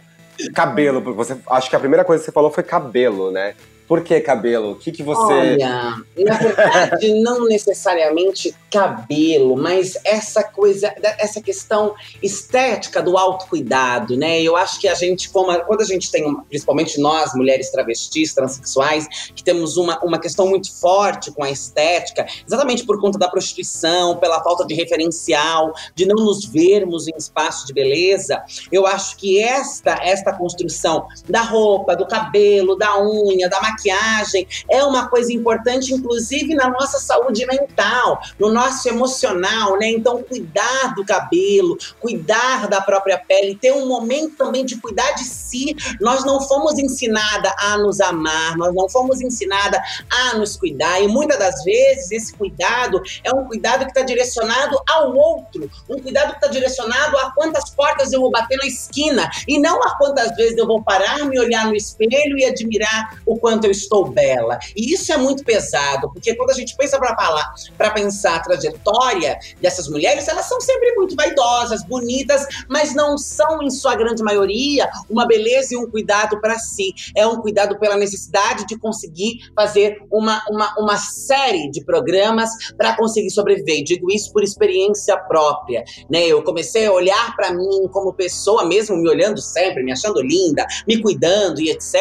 [0.54, 1.36] cabelo, porque você.
[1.48, 3.54] Acho que a primeira coisa que você falou foi cabelo, né?
[3.86, 4.72] Por que cabelo?
[4.72, 5.32] O que, que você.
[5.32, 14.40] Olha, na verdade, não necessariamente cabelo, mas essa coisa, essa questão estética do autocuidado, né?
[14.40, 19.06] Eu acho que a gente, como, quando a gente tem, principalmente nós, mulheres travestis, transexuais,
[19.34, 24.16] que temos uma, uma questão muito forte com a estética, exatamente por conta da prostituição,
[24.16, 29.42] pela falta de referencial, de não nos vermos em espaço de beleza, eu acho que
[29.42, 35.32] esta, esta construção da roupa, do cabelo, da unha, da maquiagem, maquiagem é uma coisa
[35.32, 39.90] importante, inclusive na nossa saúde mental, no nosso emocional, né?
[39.90, 45.24] Então, cuidar do cabelo, cuidar da própria pele, ter um momento também de cuidar de
[45.24, 45.76] si.
[46.00, 51.00] Nós não fomos ensinada a nos amar, nós não fomos ensinada a nos cuidar.
[51.00, 55.98] E muitas das vezes esse cuidado é um cuidado que está direcionado ao outro, um
[56.00, 59.96] cuidado que está direcionado a quantas portas eu vou bater na esquina e não a
[59.96, 64.10] quantas vezes eu vou parar, me olhar no espelho e admirar o quanto eu estou
[64.10, 64.58] bela.
[64.76, 68.40] E isso é muito pesado, porque quando a gente pensa para falar, para pensar a
[68.40, 74.22] trajetória dessas mulheres, elas são sempre muito vaidosas, bonitas, mas não são, em sua grande
[74.22, 76.92] maioria, uma beleza e um cuidado para si.
[77.16, 82.96] É um cuidado pela necessidade de conseguir fazer uma, uma, uma série de programas para
[82.96, 83.84] conseguir sobreviver.
[83.84, 85.84] Digo isso por experiência própria.
[86.10, 86.26] Né?
[86.26, 90.66] Eu comecei a olhar para mim como pessoa, mesmo me olhando sempre, me achando linda,
[90.86, 91.94] me cuidando e etc.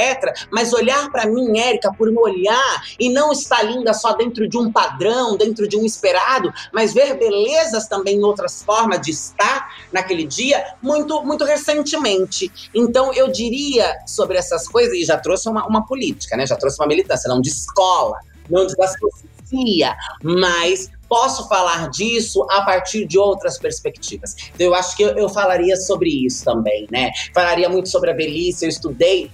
[0.51, 1.49] Mas olhar para mim,
[1.97, 5.85] Por me olhar e não estar linda só dentro de um padrão, dentro de um
[5.85, 12.51] esperado, mas ver belezas também em outras formas de estar naquele dia, muito, muito recentemente.
[12.73, 16.45] Então, eu diria sobre essas coisas, e já trouxe uma, uma política, né?
[16.45, 18.17] Já trouxe uma militância, não de escola,
[18.49, 24.35] não de filosofia, mas posso falar disso a partir de outras perspectivas.
[24.55, 27.11] Então, eu acho que eu, eu falaria sobre isso também, né?
[27.33, 29.29] Falaria muito sobre a velhice, eu estudei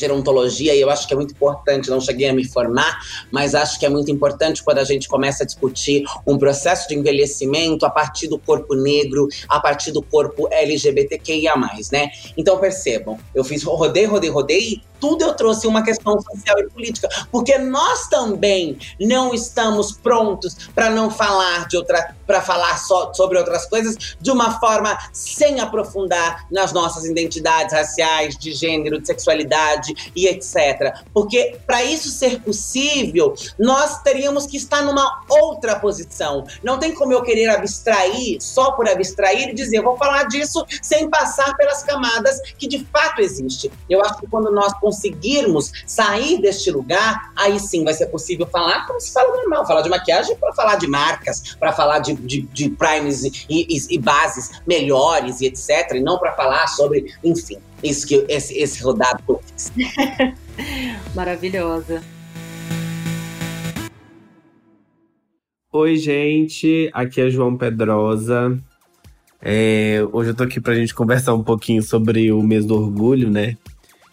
[0.00, 2.98] gerontologia e eu acho que é muito importante, não cheguei a me formar,
[3.30, 6.94] mas acho que é muito importante quando a gente começa a discutir um processo de
[6.94, 11.54] envelhecimento a partir do corpo negro, a partir do corpo LGBTQIA+,
[11.92, 12.10] né?
[12.36, 17.08] Então percebam, eu fiz rodei, rodei, rodei tudo eu trouxe uma questão social e política,
[17.30, 23.38] porque nós também não estamos prontos para não falar de outra, para falar só sobre
[23.38, 30.12] outras coisas de uma forma sem aprofundar nas nossas identidades raciais, de gênero, de sexualidade
[30.14, 30.94] e etc.
[31.12, 36.44] Porque para isso ser possível, nós teríamos que estar numa outra posição.
[36.62, 41.08] Não tem como eu querer abstrair só por abstrair e dizer, vou falar disso sem
[41.08, 43.70] passar pelas camadas que de fato existe.
[43.88, 48.86] Eu acho que quando nós conseguirmos sair deste lugar, aí sim vai ser possível falar
[48.88, 52.42] como se fala normal, falar de maquiagem para falar de marcas, para falar de, de,
[52.42, 55.92] de primes e, e, e, bases melhores e etc.
[55.94, 59.72] E não para falar sobre, enfim, isso que esse, esse rodado que eu fiz.
[61.14, 62.02] Maravilhosa.
[65.72, 68.60] Oi, gente, aqui é João Pedrosa.
[69.40, 73.30] É, hoje eu tô aqui pra gente conversar um pouquinho sobre o mês do orgulho,
[73.30, 73.56] né?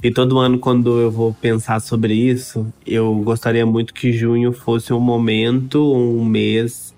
[0.01, 4.93] E todo ano, quando eu vou pensar sobre isso, eu gostaria muito que junho fosse
[4.93, 6.95] um momento, um mês,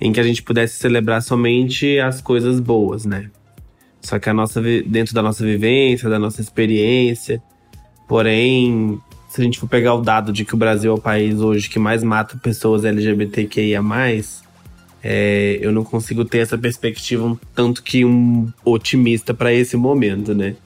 [0.00, 3.30] em que a gente pudesse celebrar somente as coisas boas, né?
[4.00, 7.42] Só que a nossa, dentro da nossa vivência, da nossa experiência.
[8.08, 11.40] Porém, se a gente for pegar o dado de que o Brasil é o país
[11.40, 13.82] hoje que mais mata pessoas LGBTQIA,
[15.02, 20.34] é, eu não consigo ter essa perspectiva um tanto que um otimista para esse momento,
[20.34, 20.56] né?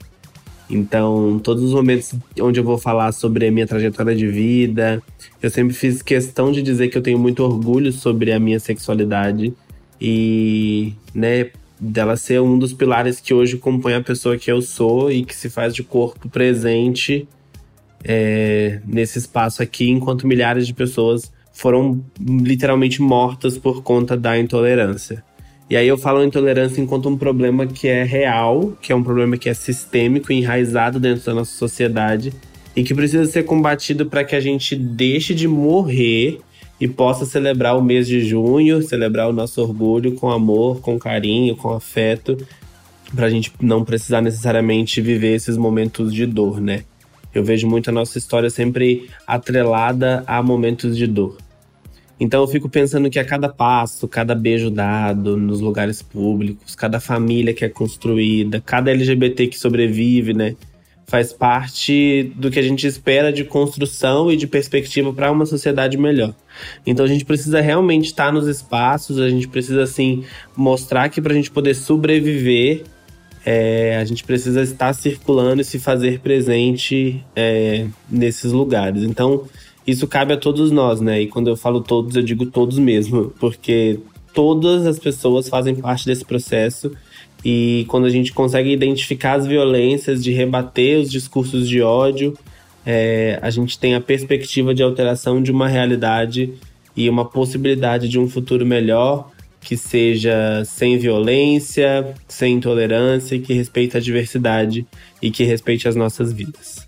[0.73, 5.01] Então, todos os momentos onde eu vou falar sobre a minha trajetória de vida,
[5.41, 9.53] eu sempre fiz questão de dizer que eu tenho muito orgulho sobre a minha sexualidade
[10.01, 15.11] e, né, dela ser um dos pilares que hoje compõe a pessoa que eu sou
[15.11, 17.27] e que se faz de corpo presente
[18.03, 25.23] é, nesse espaço aqui, enquanto milhares de pessoas foram literalmente mortas por conta da intolerância.
[25.73, 29.37] E aí eu falo intolerância enquanto um problema que é real, que é um problema
[29.37, 32.31] que é sistêmico, enraizado dentro da nossa sociedade
[32.75, 36.37] e que precisa ser combatido para que a gente deixe de morrer
[36.79, 41.55] e possa celebrar o mês de junho, celebrar o nosso orgulho com amor, com carinho,
[41.55, 42.37] com afeto,
[43.15, 46.83] para a gente não precisar necessariamente viver esses momentos de dor, né?
[47.33, 51.42] Eu vejo muito a nossa história sempre atrelada a momentos de dor.
[52.19, 56.99] Então eu fico pensando que a cada passo, cada beijo dado nos lugares públicos, cada
[56.99, 60.55] família que é construída, cada LGBT que sobrevive, né?
[61.05, 65.97] Faz parte do que a gente espera de construção e de perspectiva para uma sociedade
[65.97, 66.33] melhor.
[66.85, 70.23] Então a gente precisa realmente estar nos espaços, a gente precisa assim
[70.55, 72.83] mostrar que para a gente poder sobreviver,
[73.45, 79.03] é, a gente precisa estar circulando e se fazer presente é, nesses lugares.
[79.03, 79.45] Então
[79.85, 81.21] isso cabe a todos nós, né?
[81.21, 83.99] E quando eu falo todos, eu digo todos mesmo, porque
[84.33, 86.91] todas as pessoas fazem parte desse processo.
[87.45, 92.37] E quando a gente consegue identificar as violências, de rebater os discursos de ódio,
[92.85, 96.53] é, a gente tem a perspectiva de alteração de uma realidade
[96.95, 99.29] e uma possibilidade de um futuro melhor
[99.59, 104.85] que seja sem violência, sem intolerância, que respeite a diversidade
[105.21, 106.82] e que respeite as nossas vidas.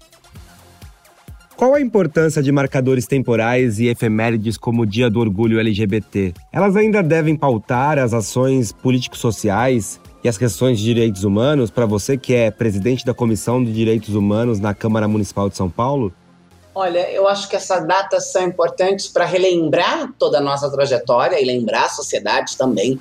[1.57, 6.33] Qual a importância de marcadores temporais e efemérides como o Dia do Orgulho LGBT?
[6.51, 12.17] Elas ainda devem pautar as ações político-sociais e as questões de direitos humanos para você
[12.17, 16.13] que é presidente da Comissão de Direitos Humanos na Câmara Municipal de São Paulo?
[16.73, 21.45] Olha, eu acho que essas datas são importantes para relembrar toda a nossa trajetória e
[21.45, 22.99] lembrar a sociedade também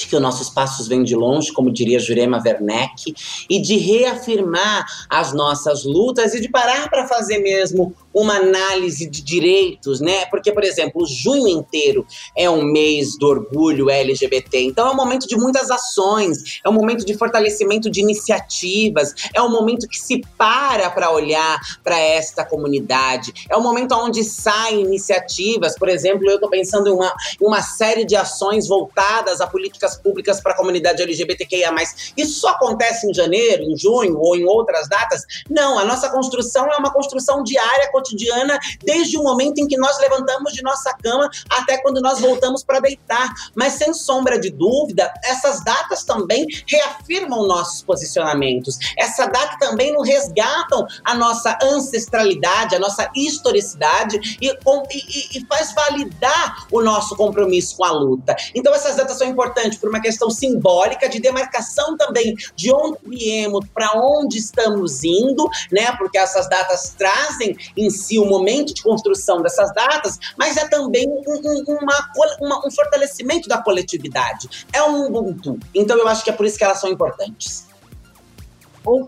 [0.00, 3.14] de que o nossos passos vêm de longe, como diria Jurema Werneck,
[3.48, 9.22] e de reafirmar as nossas lutas e de parar para fazer mesmo uma análise de
[9.22, 10.26] direitos, né?
[10.26, 12.06] Porque, por exemplo, junho inteiro
[12.36, 16.72] é um mês do orgulho LGBT, então é um momento de muitas ações, é um
[16.72, 22.44] momento de fortalecimento de iniciativas, é um momento que se para para olhar para esta
[22.44, 27.62] comunidade, é um momento onde saem iniciativas, por exemplo, eu estou pensando em uma, uma
[27.62, 31.72] série de ações voltadas a políticas públicas para a comunidade LGBTQIA+.
[32.16, 35.22] Isso só acontece em janeiro, em junho ou em outras datas?
[35.48, 39.76] Não, a nossa construção é uma construção diária, cotidiana, cotidiana, desde o momento em que
[39.76, 43.28] nós levantamos de nossa cama até quando nós voltamos para deitar.
[43.54, 48.78] Mas sem sombra de dúvida, essas datas também reafirmam nossos posicionamentos.
[48.96, 55.74] Essa data também nos resgatam a nossa ancestralidade, a nossa historicidade e, e, e faz
[55.74, 58.36] validar o nosso compromisso com a luta.
[58.54, 63.66] Então essas datas são importantes por uma questão simbólica de demarcação também de onde viemos,
[63.74, 65.92] para onde estamos indo, né?
[65.96, 71.06] Porque essas datas trazem em si o momento de construção dessas datas, mas é também
[71.08, 74.66] um, um, uma, uma, um fortalecimento da coletividade.
[74.72, 75.58] É um Ubuntu.
[75.74, 77.66] Então eu acho que é por isso que elas são importantes.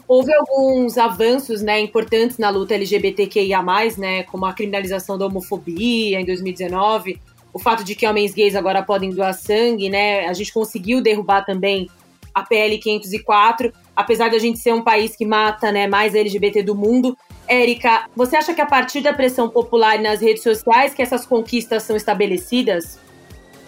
[0.06, 3.62] Houve alguns avanços né, importantes na luta LGBTQIA,
[3.96, 7.18] né, como a criminalização da homofobia em 2019,
[7.52, 10.26] o fato de que homens gays agora podem doar sangue, né?
[10.26, 11.88] A gente conseguiu derrubar também
[12.34, 16.62] a PL 504, apesar de a gente ser um país que mata né, mais LGBT
[16.62, 17.16] do mundo,
[17.50, 21.82] Érica, você acha que a partir da pressão popular nas redes sociais que essas conquistas
[21.82, 22.96] são estabelecidas?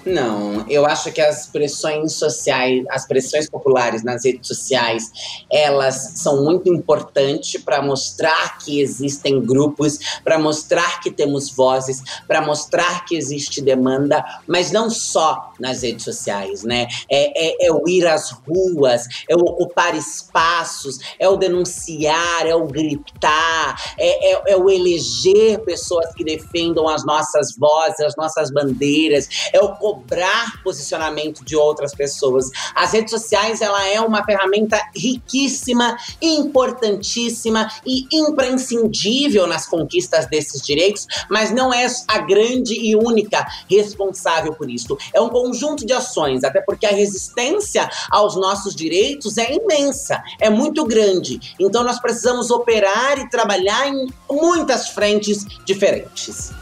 [0.04, 5.12] Não, eu acho que as pressões sociais, as pressões populares nas redes sociais,
[5.50, 12.40] elas são muito importantes para mostrar que existem grupos, para mostrar que temos vozes, para
[12.40, 16.88] mostrar que existe demanda, mas não só nas redes sociais, né?
[17.08, 22.54] É, é, é o ir às ruas, é o ocupar espaços, é o denunciar, é
[22.54, 28.50] o gritar, é, é, é o eleger pessoas que defendam as nossas vozes, as nossas
[28.50, 32.50] bandeiras, é o cobrar posicionamento de outras pessoas.
[32.74, 41.06] As redes sociais, ela é uma ferramenta riquíssima, importantíssima e imprescindível nas conquistas desses direitos,
[41.28, 44.96] mas não é a grande e única responsável por isso.
[45.12, 50.48] É um conjunto de ações, até porque a resistência aos nossos direitos é imensa, é
[50.48, 51.54] muito grande.
[51.60, 56.52] Então nós precisamos operar e trabalhar em muitas frentes diferentes.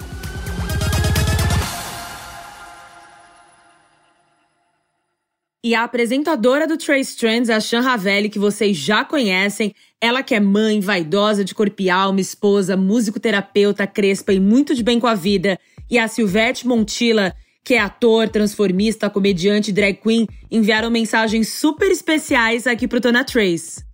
[5.63, 10.35] E a apresentadora do Trace Trends, a Shan Ravelli, que vocês já conhecem, ela que
[10.35, 15.07] é mãe, vaidosa de corpo e alma, esposa, músico-terapeuta, crespa e muito de bem com
[15.07, 15.59] a vida.
[15.91, 22.67] E a Silvete Montilla, que é ator, transformista, comediante, drag queen, enviaram mensagens super especiais
[22.67, 23.90] aqui pro Tona Trace.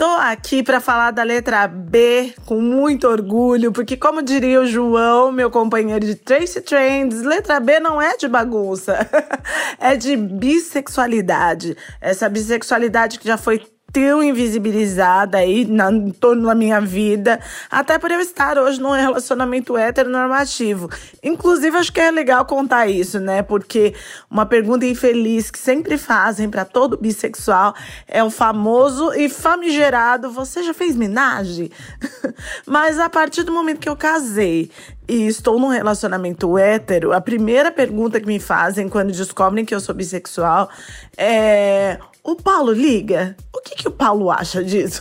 [0.00, 5.30] Tô aqui para falar da letra B com muito orgulho, porque como diria o João,
[5.30, 9.06] meu companheiro de Tracy Trends, letra B não é de bagunça,
[9.78, 11.76] é de bissexualidade.
[12.00, 13.62] Essa bissexualidade que já foi
[13.92, 18.92] tão invisibilizada aí na, em torno da minha vida, até por eu estar hoje num
[18.92, 20.88] relacionamento heteronormativo.
[21.22, 23.42] Inclusive, acho que é legal contar isso, né?
[23.42, 23.94] Porque
[24.30, 27.74] uma pergunta infeliz que sempre fazem para todo bissexual
[28.06, 31.70] é o famoso e famigerado: você já fez minagem?
[32.66, 34.70] Mas a partir do momento que eu casei
[35.08, 39.80] e estou num relacionamento hétero, a primeira pergunta que me fazem quando descobrem que eu
[39.80, 40.70] sou bissexual
[41.16, 43.34] é: o Paulo liga?
[43.54, 45.00] O que, que o Paulo acha disso?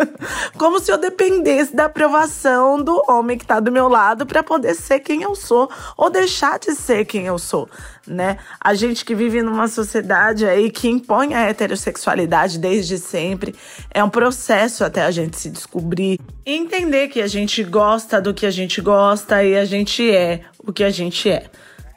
[0.58, 4.74] Como se eu dependesse da aprovação do homem que tá do meu lado para poder
[4.74, 7.68] ser quem eu sou ou deixar de ser quem eu sou,
[8.06, 8.38] né?
[8.60, 13.54] A gente que vive numa sociedade aí que impõe a heterossexualidade desde sempre,
[13.90, 18.34] é um processo até a gente se descobrir e entender que a gente gosta do
[18.34, 21.50] que a gente gosta e a gente é o que a gente é.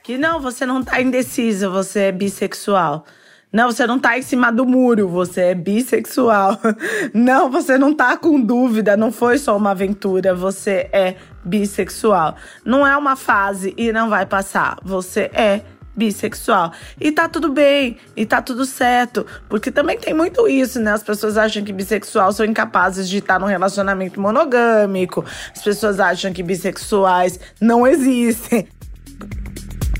[0.03, 3.05] Que não, você não tá indecisa, você é bissexual.
[3.53, 6.59] Não, você não tá em cima do muro, você é bissexual.
[7.13, 12.35] Não, você não tá com dúvida, não foi só uma aventura, você é bissexual.
[12.65, 15.61] Não é uma fase e não vai passar, você é
[15.95, 16.71] bissexual.
[16.99, 19.23] E tá tudo bem, e tá tudo certo.
[19.47, 20.93] Porque também tem muito isso, né?
[20.93, 25.23] As pessoas acham que bissexual são incapazes de estar num relacionamento monogâmico.
[25.55, 28.67] As pessoas acham que bissexuais não existem.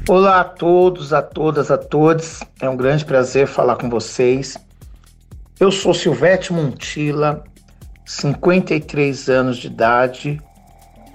[0.05, 2.41] Olá a todos, a todas, a todos.
[2.59, 4.57] É um grande prazer falar com vocês.
[5.57, 7.41] Eu sou Silvete Montila,
[8.05, 10.41] 53 anos de idade,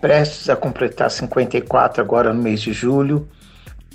[0.00, 3.28] prestes a completar 54 agora no mês de julho.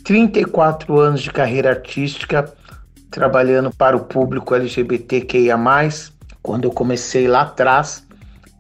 [0.04, 2.54] 34 anos de carreira artística,
[3.10, 5.58] trabalhando para o público LGBTQIA.
[6.40, 8.06] Quando eu comecei lá atrás,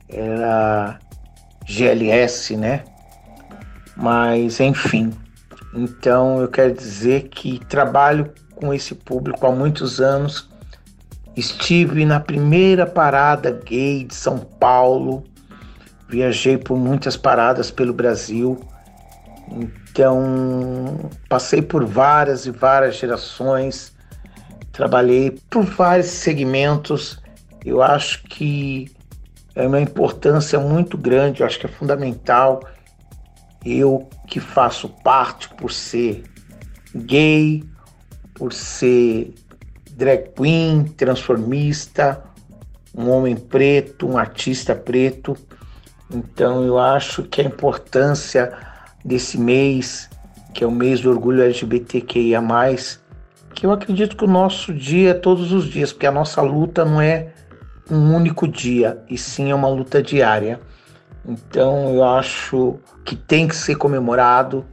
[0.10, 0.98] era
[1.64, 2.84] GLS, né?
[3.96, 5.14] Mas, enfim.
[5.76, 10.50] Então, eu quero dizer que trabalho com esse público há muitos anos.
[11.36, 15.24] Estive na primeira parada gay de São Paulo.
[16.08, 18.60] Viajei por muitas paradas pelo Brasil.
[19.50, 23.94] Então, passei por várias e várias gerações,
[24.72, 27.22] trabalhei por vários segmentos.
[27.64, 28.92] Eu acho que
[29.56, 32.62] é uma importância muito grande, eu acho que é fundamental.
[33.64, 36.24] Eu que faço parte por ser
[36.96, 37.64] gay,
[38.34, 39.32] por ser
[39.92, 42.24] drag queen, transformista,
[42.98, 45.38] um homem preto, um artista preto.
[46.12, 48.52] Então eu acho que a importância
[49.06, 50.10] desse mês,
[50.52, 52.42] que é o mês do orgulho LGBTQIA,
[53.54, 56.84] que eu acredito que o nosso dia é todos os dias, porque a nossa luta
[56.84, 57.32] não é
[57.88, 60.60] um único dia, e sim é uma luta diária.
[61.26, 64.66] Então eu acho que tem que ser comemorado,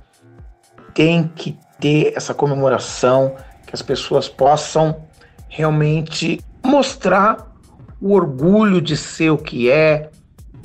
[0.93, 3.35] tem que ter essa comemoração,
[3.67, 5.05] que as pessoas possam
[5.49, 7.51] realmente mostrar
[8.01, 10.11] o orgulho de ser o que é,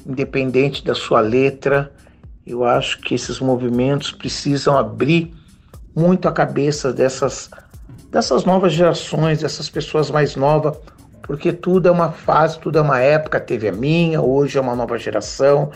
[0.05, 1.91] independente da sua letra,
[2.45, 5.33] eu acho que esses movimentos precisam abrir
[5.95, 7.49] muito a cabeça dessas,
[8.11, 10.77] dessas novas gerações, dessas pessoas mais novas,
[11.25, 13.39] porque tudo é uma fase, tudo é uma época.
[13.39, 15.71] Teve a minha, hoje é uma nova geração,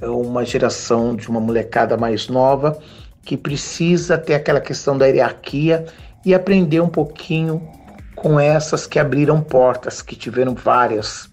[0.00, 2.78] é uma geração de uma molecada mais nova
[3.22, 5.86] que precisa ter aquela questão da hierarquia
[6.24, 7.66] e aprender um pouquinho
[8.14, 11.30] com essas que abriram portas, que tiveram várias.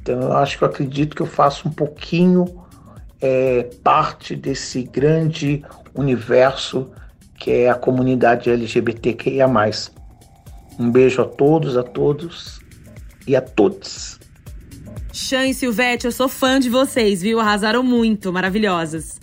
[0.00, 2.64] Então eu acho que eu acredito que eu faço um pouquinho
[3.20, 6.88] é parte desse grande universo
[7.34, 9.46] que é a comunidade LGBTQIA.
[10.78, 12.57] Um beijo a todos, a todos
[13.28, 14.18] e a todos.
[15.12, 17.38] Chan e Silvete, eu sou fã de vocês, viu?
[17.38, 19.18] Arrasaram muito, maravilhosas.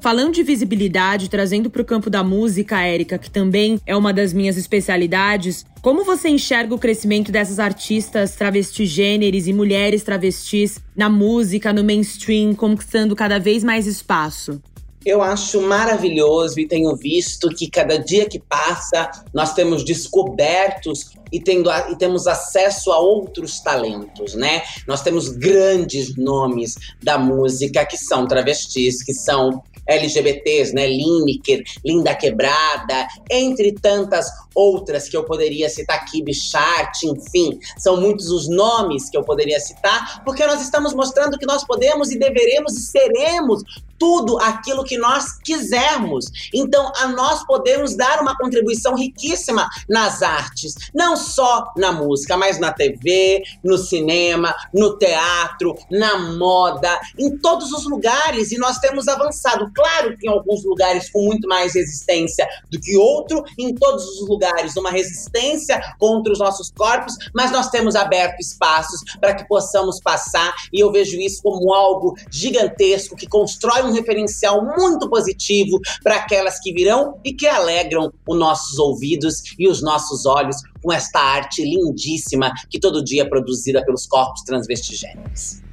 [0.00, 4.32] Falando de visibilidade, trazendo para o campo da música, Érica, que também é uma das
[4.32, 11.72] minhas especialidades, como você enxerga o crescimento dessas artistas travestigêneres e mulheres travestis na música,
[11.72, 14.62] no mainstream, conquistando cada vez mais espaço?
[15.04, 21.40] Eu acho maravilhoso e tenho visto que cada dia que passa nós temos descobertos e,
[21.40, 24.62] tendo a, e temos acesso a outros talentos, né?
[24.86, 30.86] Nós temos grandes nomes da música que são travestis, que são LGBTs, né?
[30.86, 38.30] Lineker, Linda Quebrada, entre tantas outras que eu poderia citar aqui, Bichart, enfim, são muitos
[38.30, 42.76] os nomes que eu poderia citar, porque nós estamos mostrando que nós podemos e deveremos
[42.76, 43.62] e seremos
[43.98, 46.26] tudo aquilo que nós quisermos.
[46.54, 52.58] Então, a nós podemos dar uma contribuição riquíssima nas artes, não só na música, mas
[52.58, 58.52] na TV, no cinema, no teatro, na moda, em todos os lugares.
[58.52, 59.70] E nós temos avançado.
[59.74, 64.28] Claro que em alguns lugares com muito mais resistência do que outro, em todos os
[64.28, 70.00] lugares uma resistência contra os nossos corpos, mas nós temos aberto espaços para que possamos
[70.00, 70.54] passar.
[70.72, 76.60] E eu vejo isso como algo gigantesco que constrói um referencial muito positivo para aquelas
[76.60, 81.62] que virão e que alegram os nossos ouvidos e os nossos olhos com esta arte
[81.62, 85.68] lindíssima que todo dia é produzida pelos corpos transvestigêneros.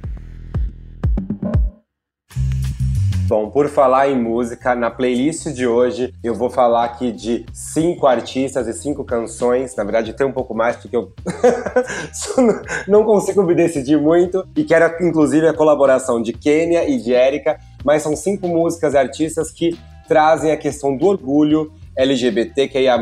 [3.28, 8.06] Bom, por falar em música, na playlist de hoje eu vou falar aqui de cinco
[8.06, 9.74] artistas e cinco canções.
[9.74, 11.12] Na verdade, tem um pouco mais, porque eu
[12.86, 14.46] não consigo me decidir muito.
[14.56, 18.98] E quero, inclusive, a colaboração de Kênia e de Érica, mas são cinco músicas e
[18.98, 19.78] artistas que
[20.08, 22.98] trazem a questão do orgulho LGBTQIA+,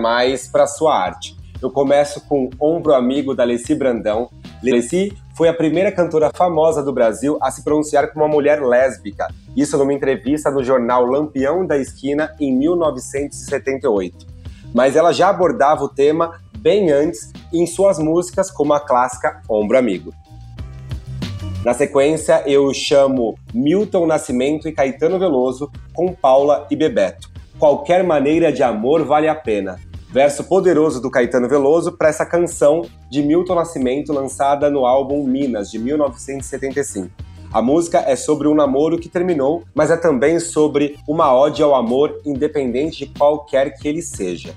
[0.53, 1.35] para sua arte.
[1.62, 4.28] Eu começo com Ombro Amigo, da Leci Brandão.
[4.62, 9.26] Leci foi a primeira cantora famosa do Brasil a se pronunciar como uma mulher lésbica.
[9.57, 14.26] Isso numa entrevista no jornal Lampião da Esquina em 1978.
[14.74, 19.78] Mas ela já abordava o tema bem antes em suas músicas, como a clássica Ombro
[19.78, 20.12] Amigo.
[21.65, 27.31] Na sequência, eu chamo Milton Nascimento e Caetano Veloso com Paula e Bebeto.
[27.59, 29.81] Qualquer maneira de amor vale a pena.
[30.11, 35.71] verso poderoso do Caetano Veloso para essa canção de Milton Nascimento lançada no álbum Minas,
[35.71, 37.11] de 1975.
[37.51, 41.75] A música é sobre um namoro que terminou, mas é também sobre uma ode ao
[41.75, 44.55] amor, independente de qualquer que ele seja.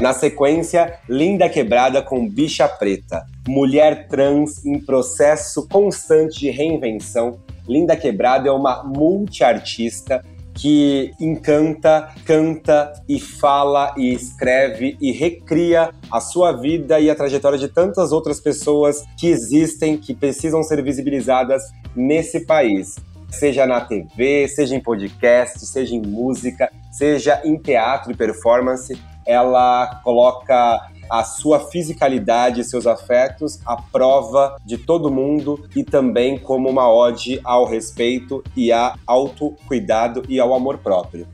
[0.00, 3.26] Na sequência, Linda Quebrada com Bicha Preta.
[3.46, 7.38] Mulher trans em processo constante de reinvenção.
[7.68, 10.24] Linda Quebrada é uma multiartista
[10.54, 17.58] que encanta, canta e fala e escreve e recria a sua vida e a trajetória
[17.58, 21.62] de tantas outras pessoas que existem, que precisam ser visibilizadas
[21.94, 22.96] nesse país.
[23.30, 28.98] Seja na TV, seja em podcast, seja em música, seja em teatro e performance,
[29.30, 36.36] ela coloca a sua fisicalidade e seus afetos à prova de todo mundo e também
[36.36, 41.28] como uma ode ao respeito e a autocuidado e ao amor próprio.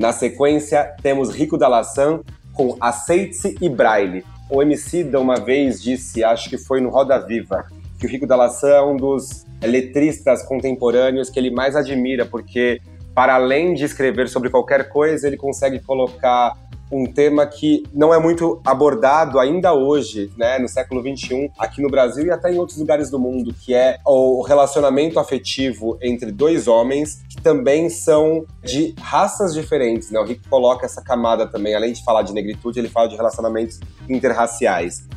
[0.00, 2.20] Na sequência, temos Rico da Laçã
[2.52, 4.24] com Aceite-se e Braille.
[4.50, 7.66] O MC da uma vez disse, acho que foi no Roda Viva,
[7.98, 12.80] que o Rico da Laçã é um dos letristas contemporâneos que ele mais admira, porque
[13.18, 16.56] para além de escrever sobre qualquer coisa, ele consegue colocar
[16.88, 21.90] um tema que não é muito abordado ainda hoje, né, no século XXI, aqui no
[21.90, 26.68] Brasil e até em outros lugares do mundo, que é o relacionamento afetivo entre dois
[26.68, 30.12] homens que também são de raças diferentes.
[30.12, 30.20] Né?
[30.20, 33.80] O Rick coloca essa camada também, além de falar de negritude, ele fala de relacionamentos
[34.08, 35.08] interraciais.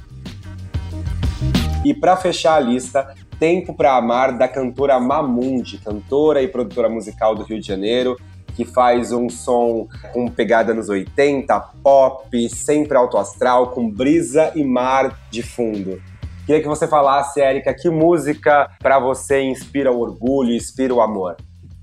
[1.85, 7.33] E para fechar a lista, Tempo para Amar da cantora Mamundi, cantora e produtora musical
[7.33, 8.15] do Rio de Janeiro,
[8.55, 14.63] que faz um som com pegada nos 80, pop, sempre alto astral, com brisa e
[14.63, 15.99] mar de fundo.
[16.45, 21.35] Queria que você falasse, Érica, que música para você inspira o orgulho, inspira o amor?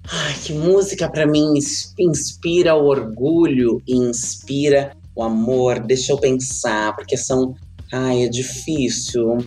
[0.08, 1.54] Ai, que música para mim
[1.98, 5.80] inspira o orgulho e inspira o amor?
[5.80, 7.56] Deixa eu pensar, porque são.
[7.92, 9.38] Ai, é difícil.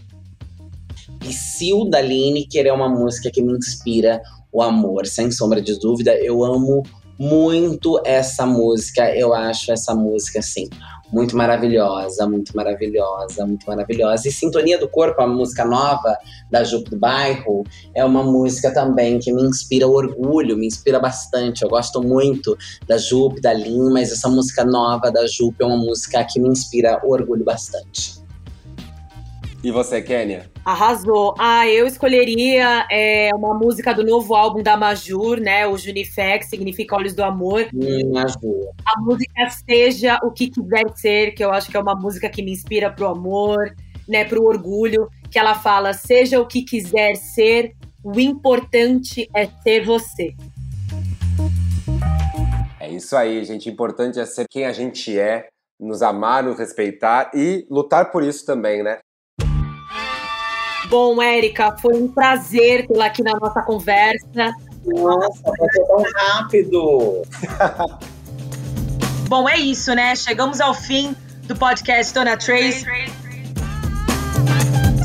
[1.22, 6.16] Psyu da Lineker é uma música que me inspira o amor, sem sombra de dúvida.
[6.16, 6.84] Eu amo
[7.18, 9.16] muito essa música.
[9.16, 10.68] Eu acho essa música, assim,
[11.12, 14.28] muito maravilhosa, muito maravilhosa, muito maravilhosa.
[14.28, 16.18] E Sintonia do Corpo, a música nova
[16.50, 17.64] da Jupe do Bairro,
[17.94, 21.64] é uma música também que me inspira orgulho, me inspira bastante.
[21.64, 22.58] Eu gosto muito
[22.88, 26.50] da Jupe, da Lin, mas essa música nova da Jupe é uma música que me
[26.50, 28.20] inspira orgulho bastante.
[29.64, 30.51] E você, Kênia?
[30.64, 31.34] Arrasou.
[31.40, 35.66] Ah, eu escolheria é, uma música do novo álbum da Majur, né?
[35.66, 37.68] O Junifex, significa Olhos do Amor.
[37.74, 38.14] Hum.
[38.86, 42.44] A música Seja o que quiser ser, que eu acho que é uma música que
[42.44, 43.76] me inspira pro amor,
[44.08, 44.24] né?
[44.24, 50.36] Pro orgulho, que ela fala: seja o que quiser ser, o importante é ser você.
[52.80, 53.70] É isso aí, gente.
[53.70, 55.48] O importante é ser quem a gente é,
[55.80, 59.00] nos amar, nos respeitar e lutar por isso também, né?
[60.92, 64.54] Bom, Érica, foi um prazer tê-la aqui na nossa conversa.
[64.86, 67.22] Nossa, passou tão rápido!
[69.30, 70.14] Bom, é isso, né?
[70.18, 72.86] Chegamos ao fim do podcast Dona Trace.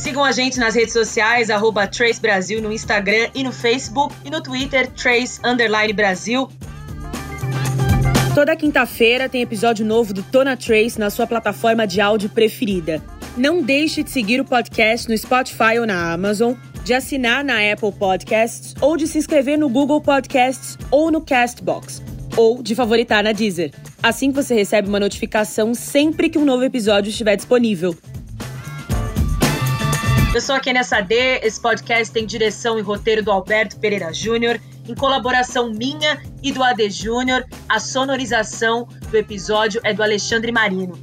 [0.00, 4.30] Sigam a gente nas redes sociais, arroba Trace Brasil no Instagram e no Facebook e
[4.30, 6.48] no Twitter, Trace Underline Brasil.
[8.34, 13.00] Toda quinta-feira tem episódio novo do Tona Trace na sua plataforma de áudio preferida.
[13.36, 17.92] Não deixe de seguir o podcast no Spotify ou na Amazon, de assinar na Apple
[17.92, 22.02] Podcasts ou de se inscrever no Google Podcasts ou no Castbox,
[22.34, 23.72] ou de favoritar na Deezer.
[24.02, 27.94] Assim você recebe uma notificação sempre que um novo episódio estiver disponível.
[30.34, 34.58] Eu sou a Kenia Sade, esse podcast tem direção e roteiro do Alberto Pereira Júnior,
[34.88, 37.44] em colaboração minha e do AD Júnior.
[37.68, 40.98] A sonorização do episódio é do Alexandre Marino.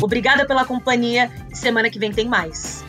[0.00, 2.84] Obrigada pela companhia semana que vem tem mais.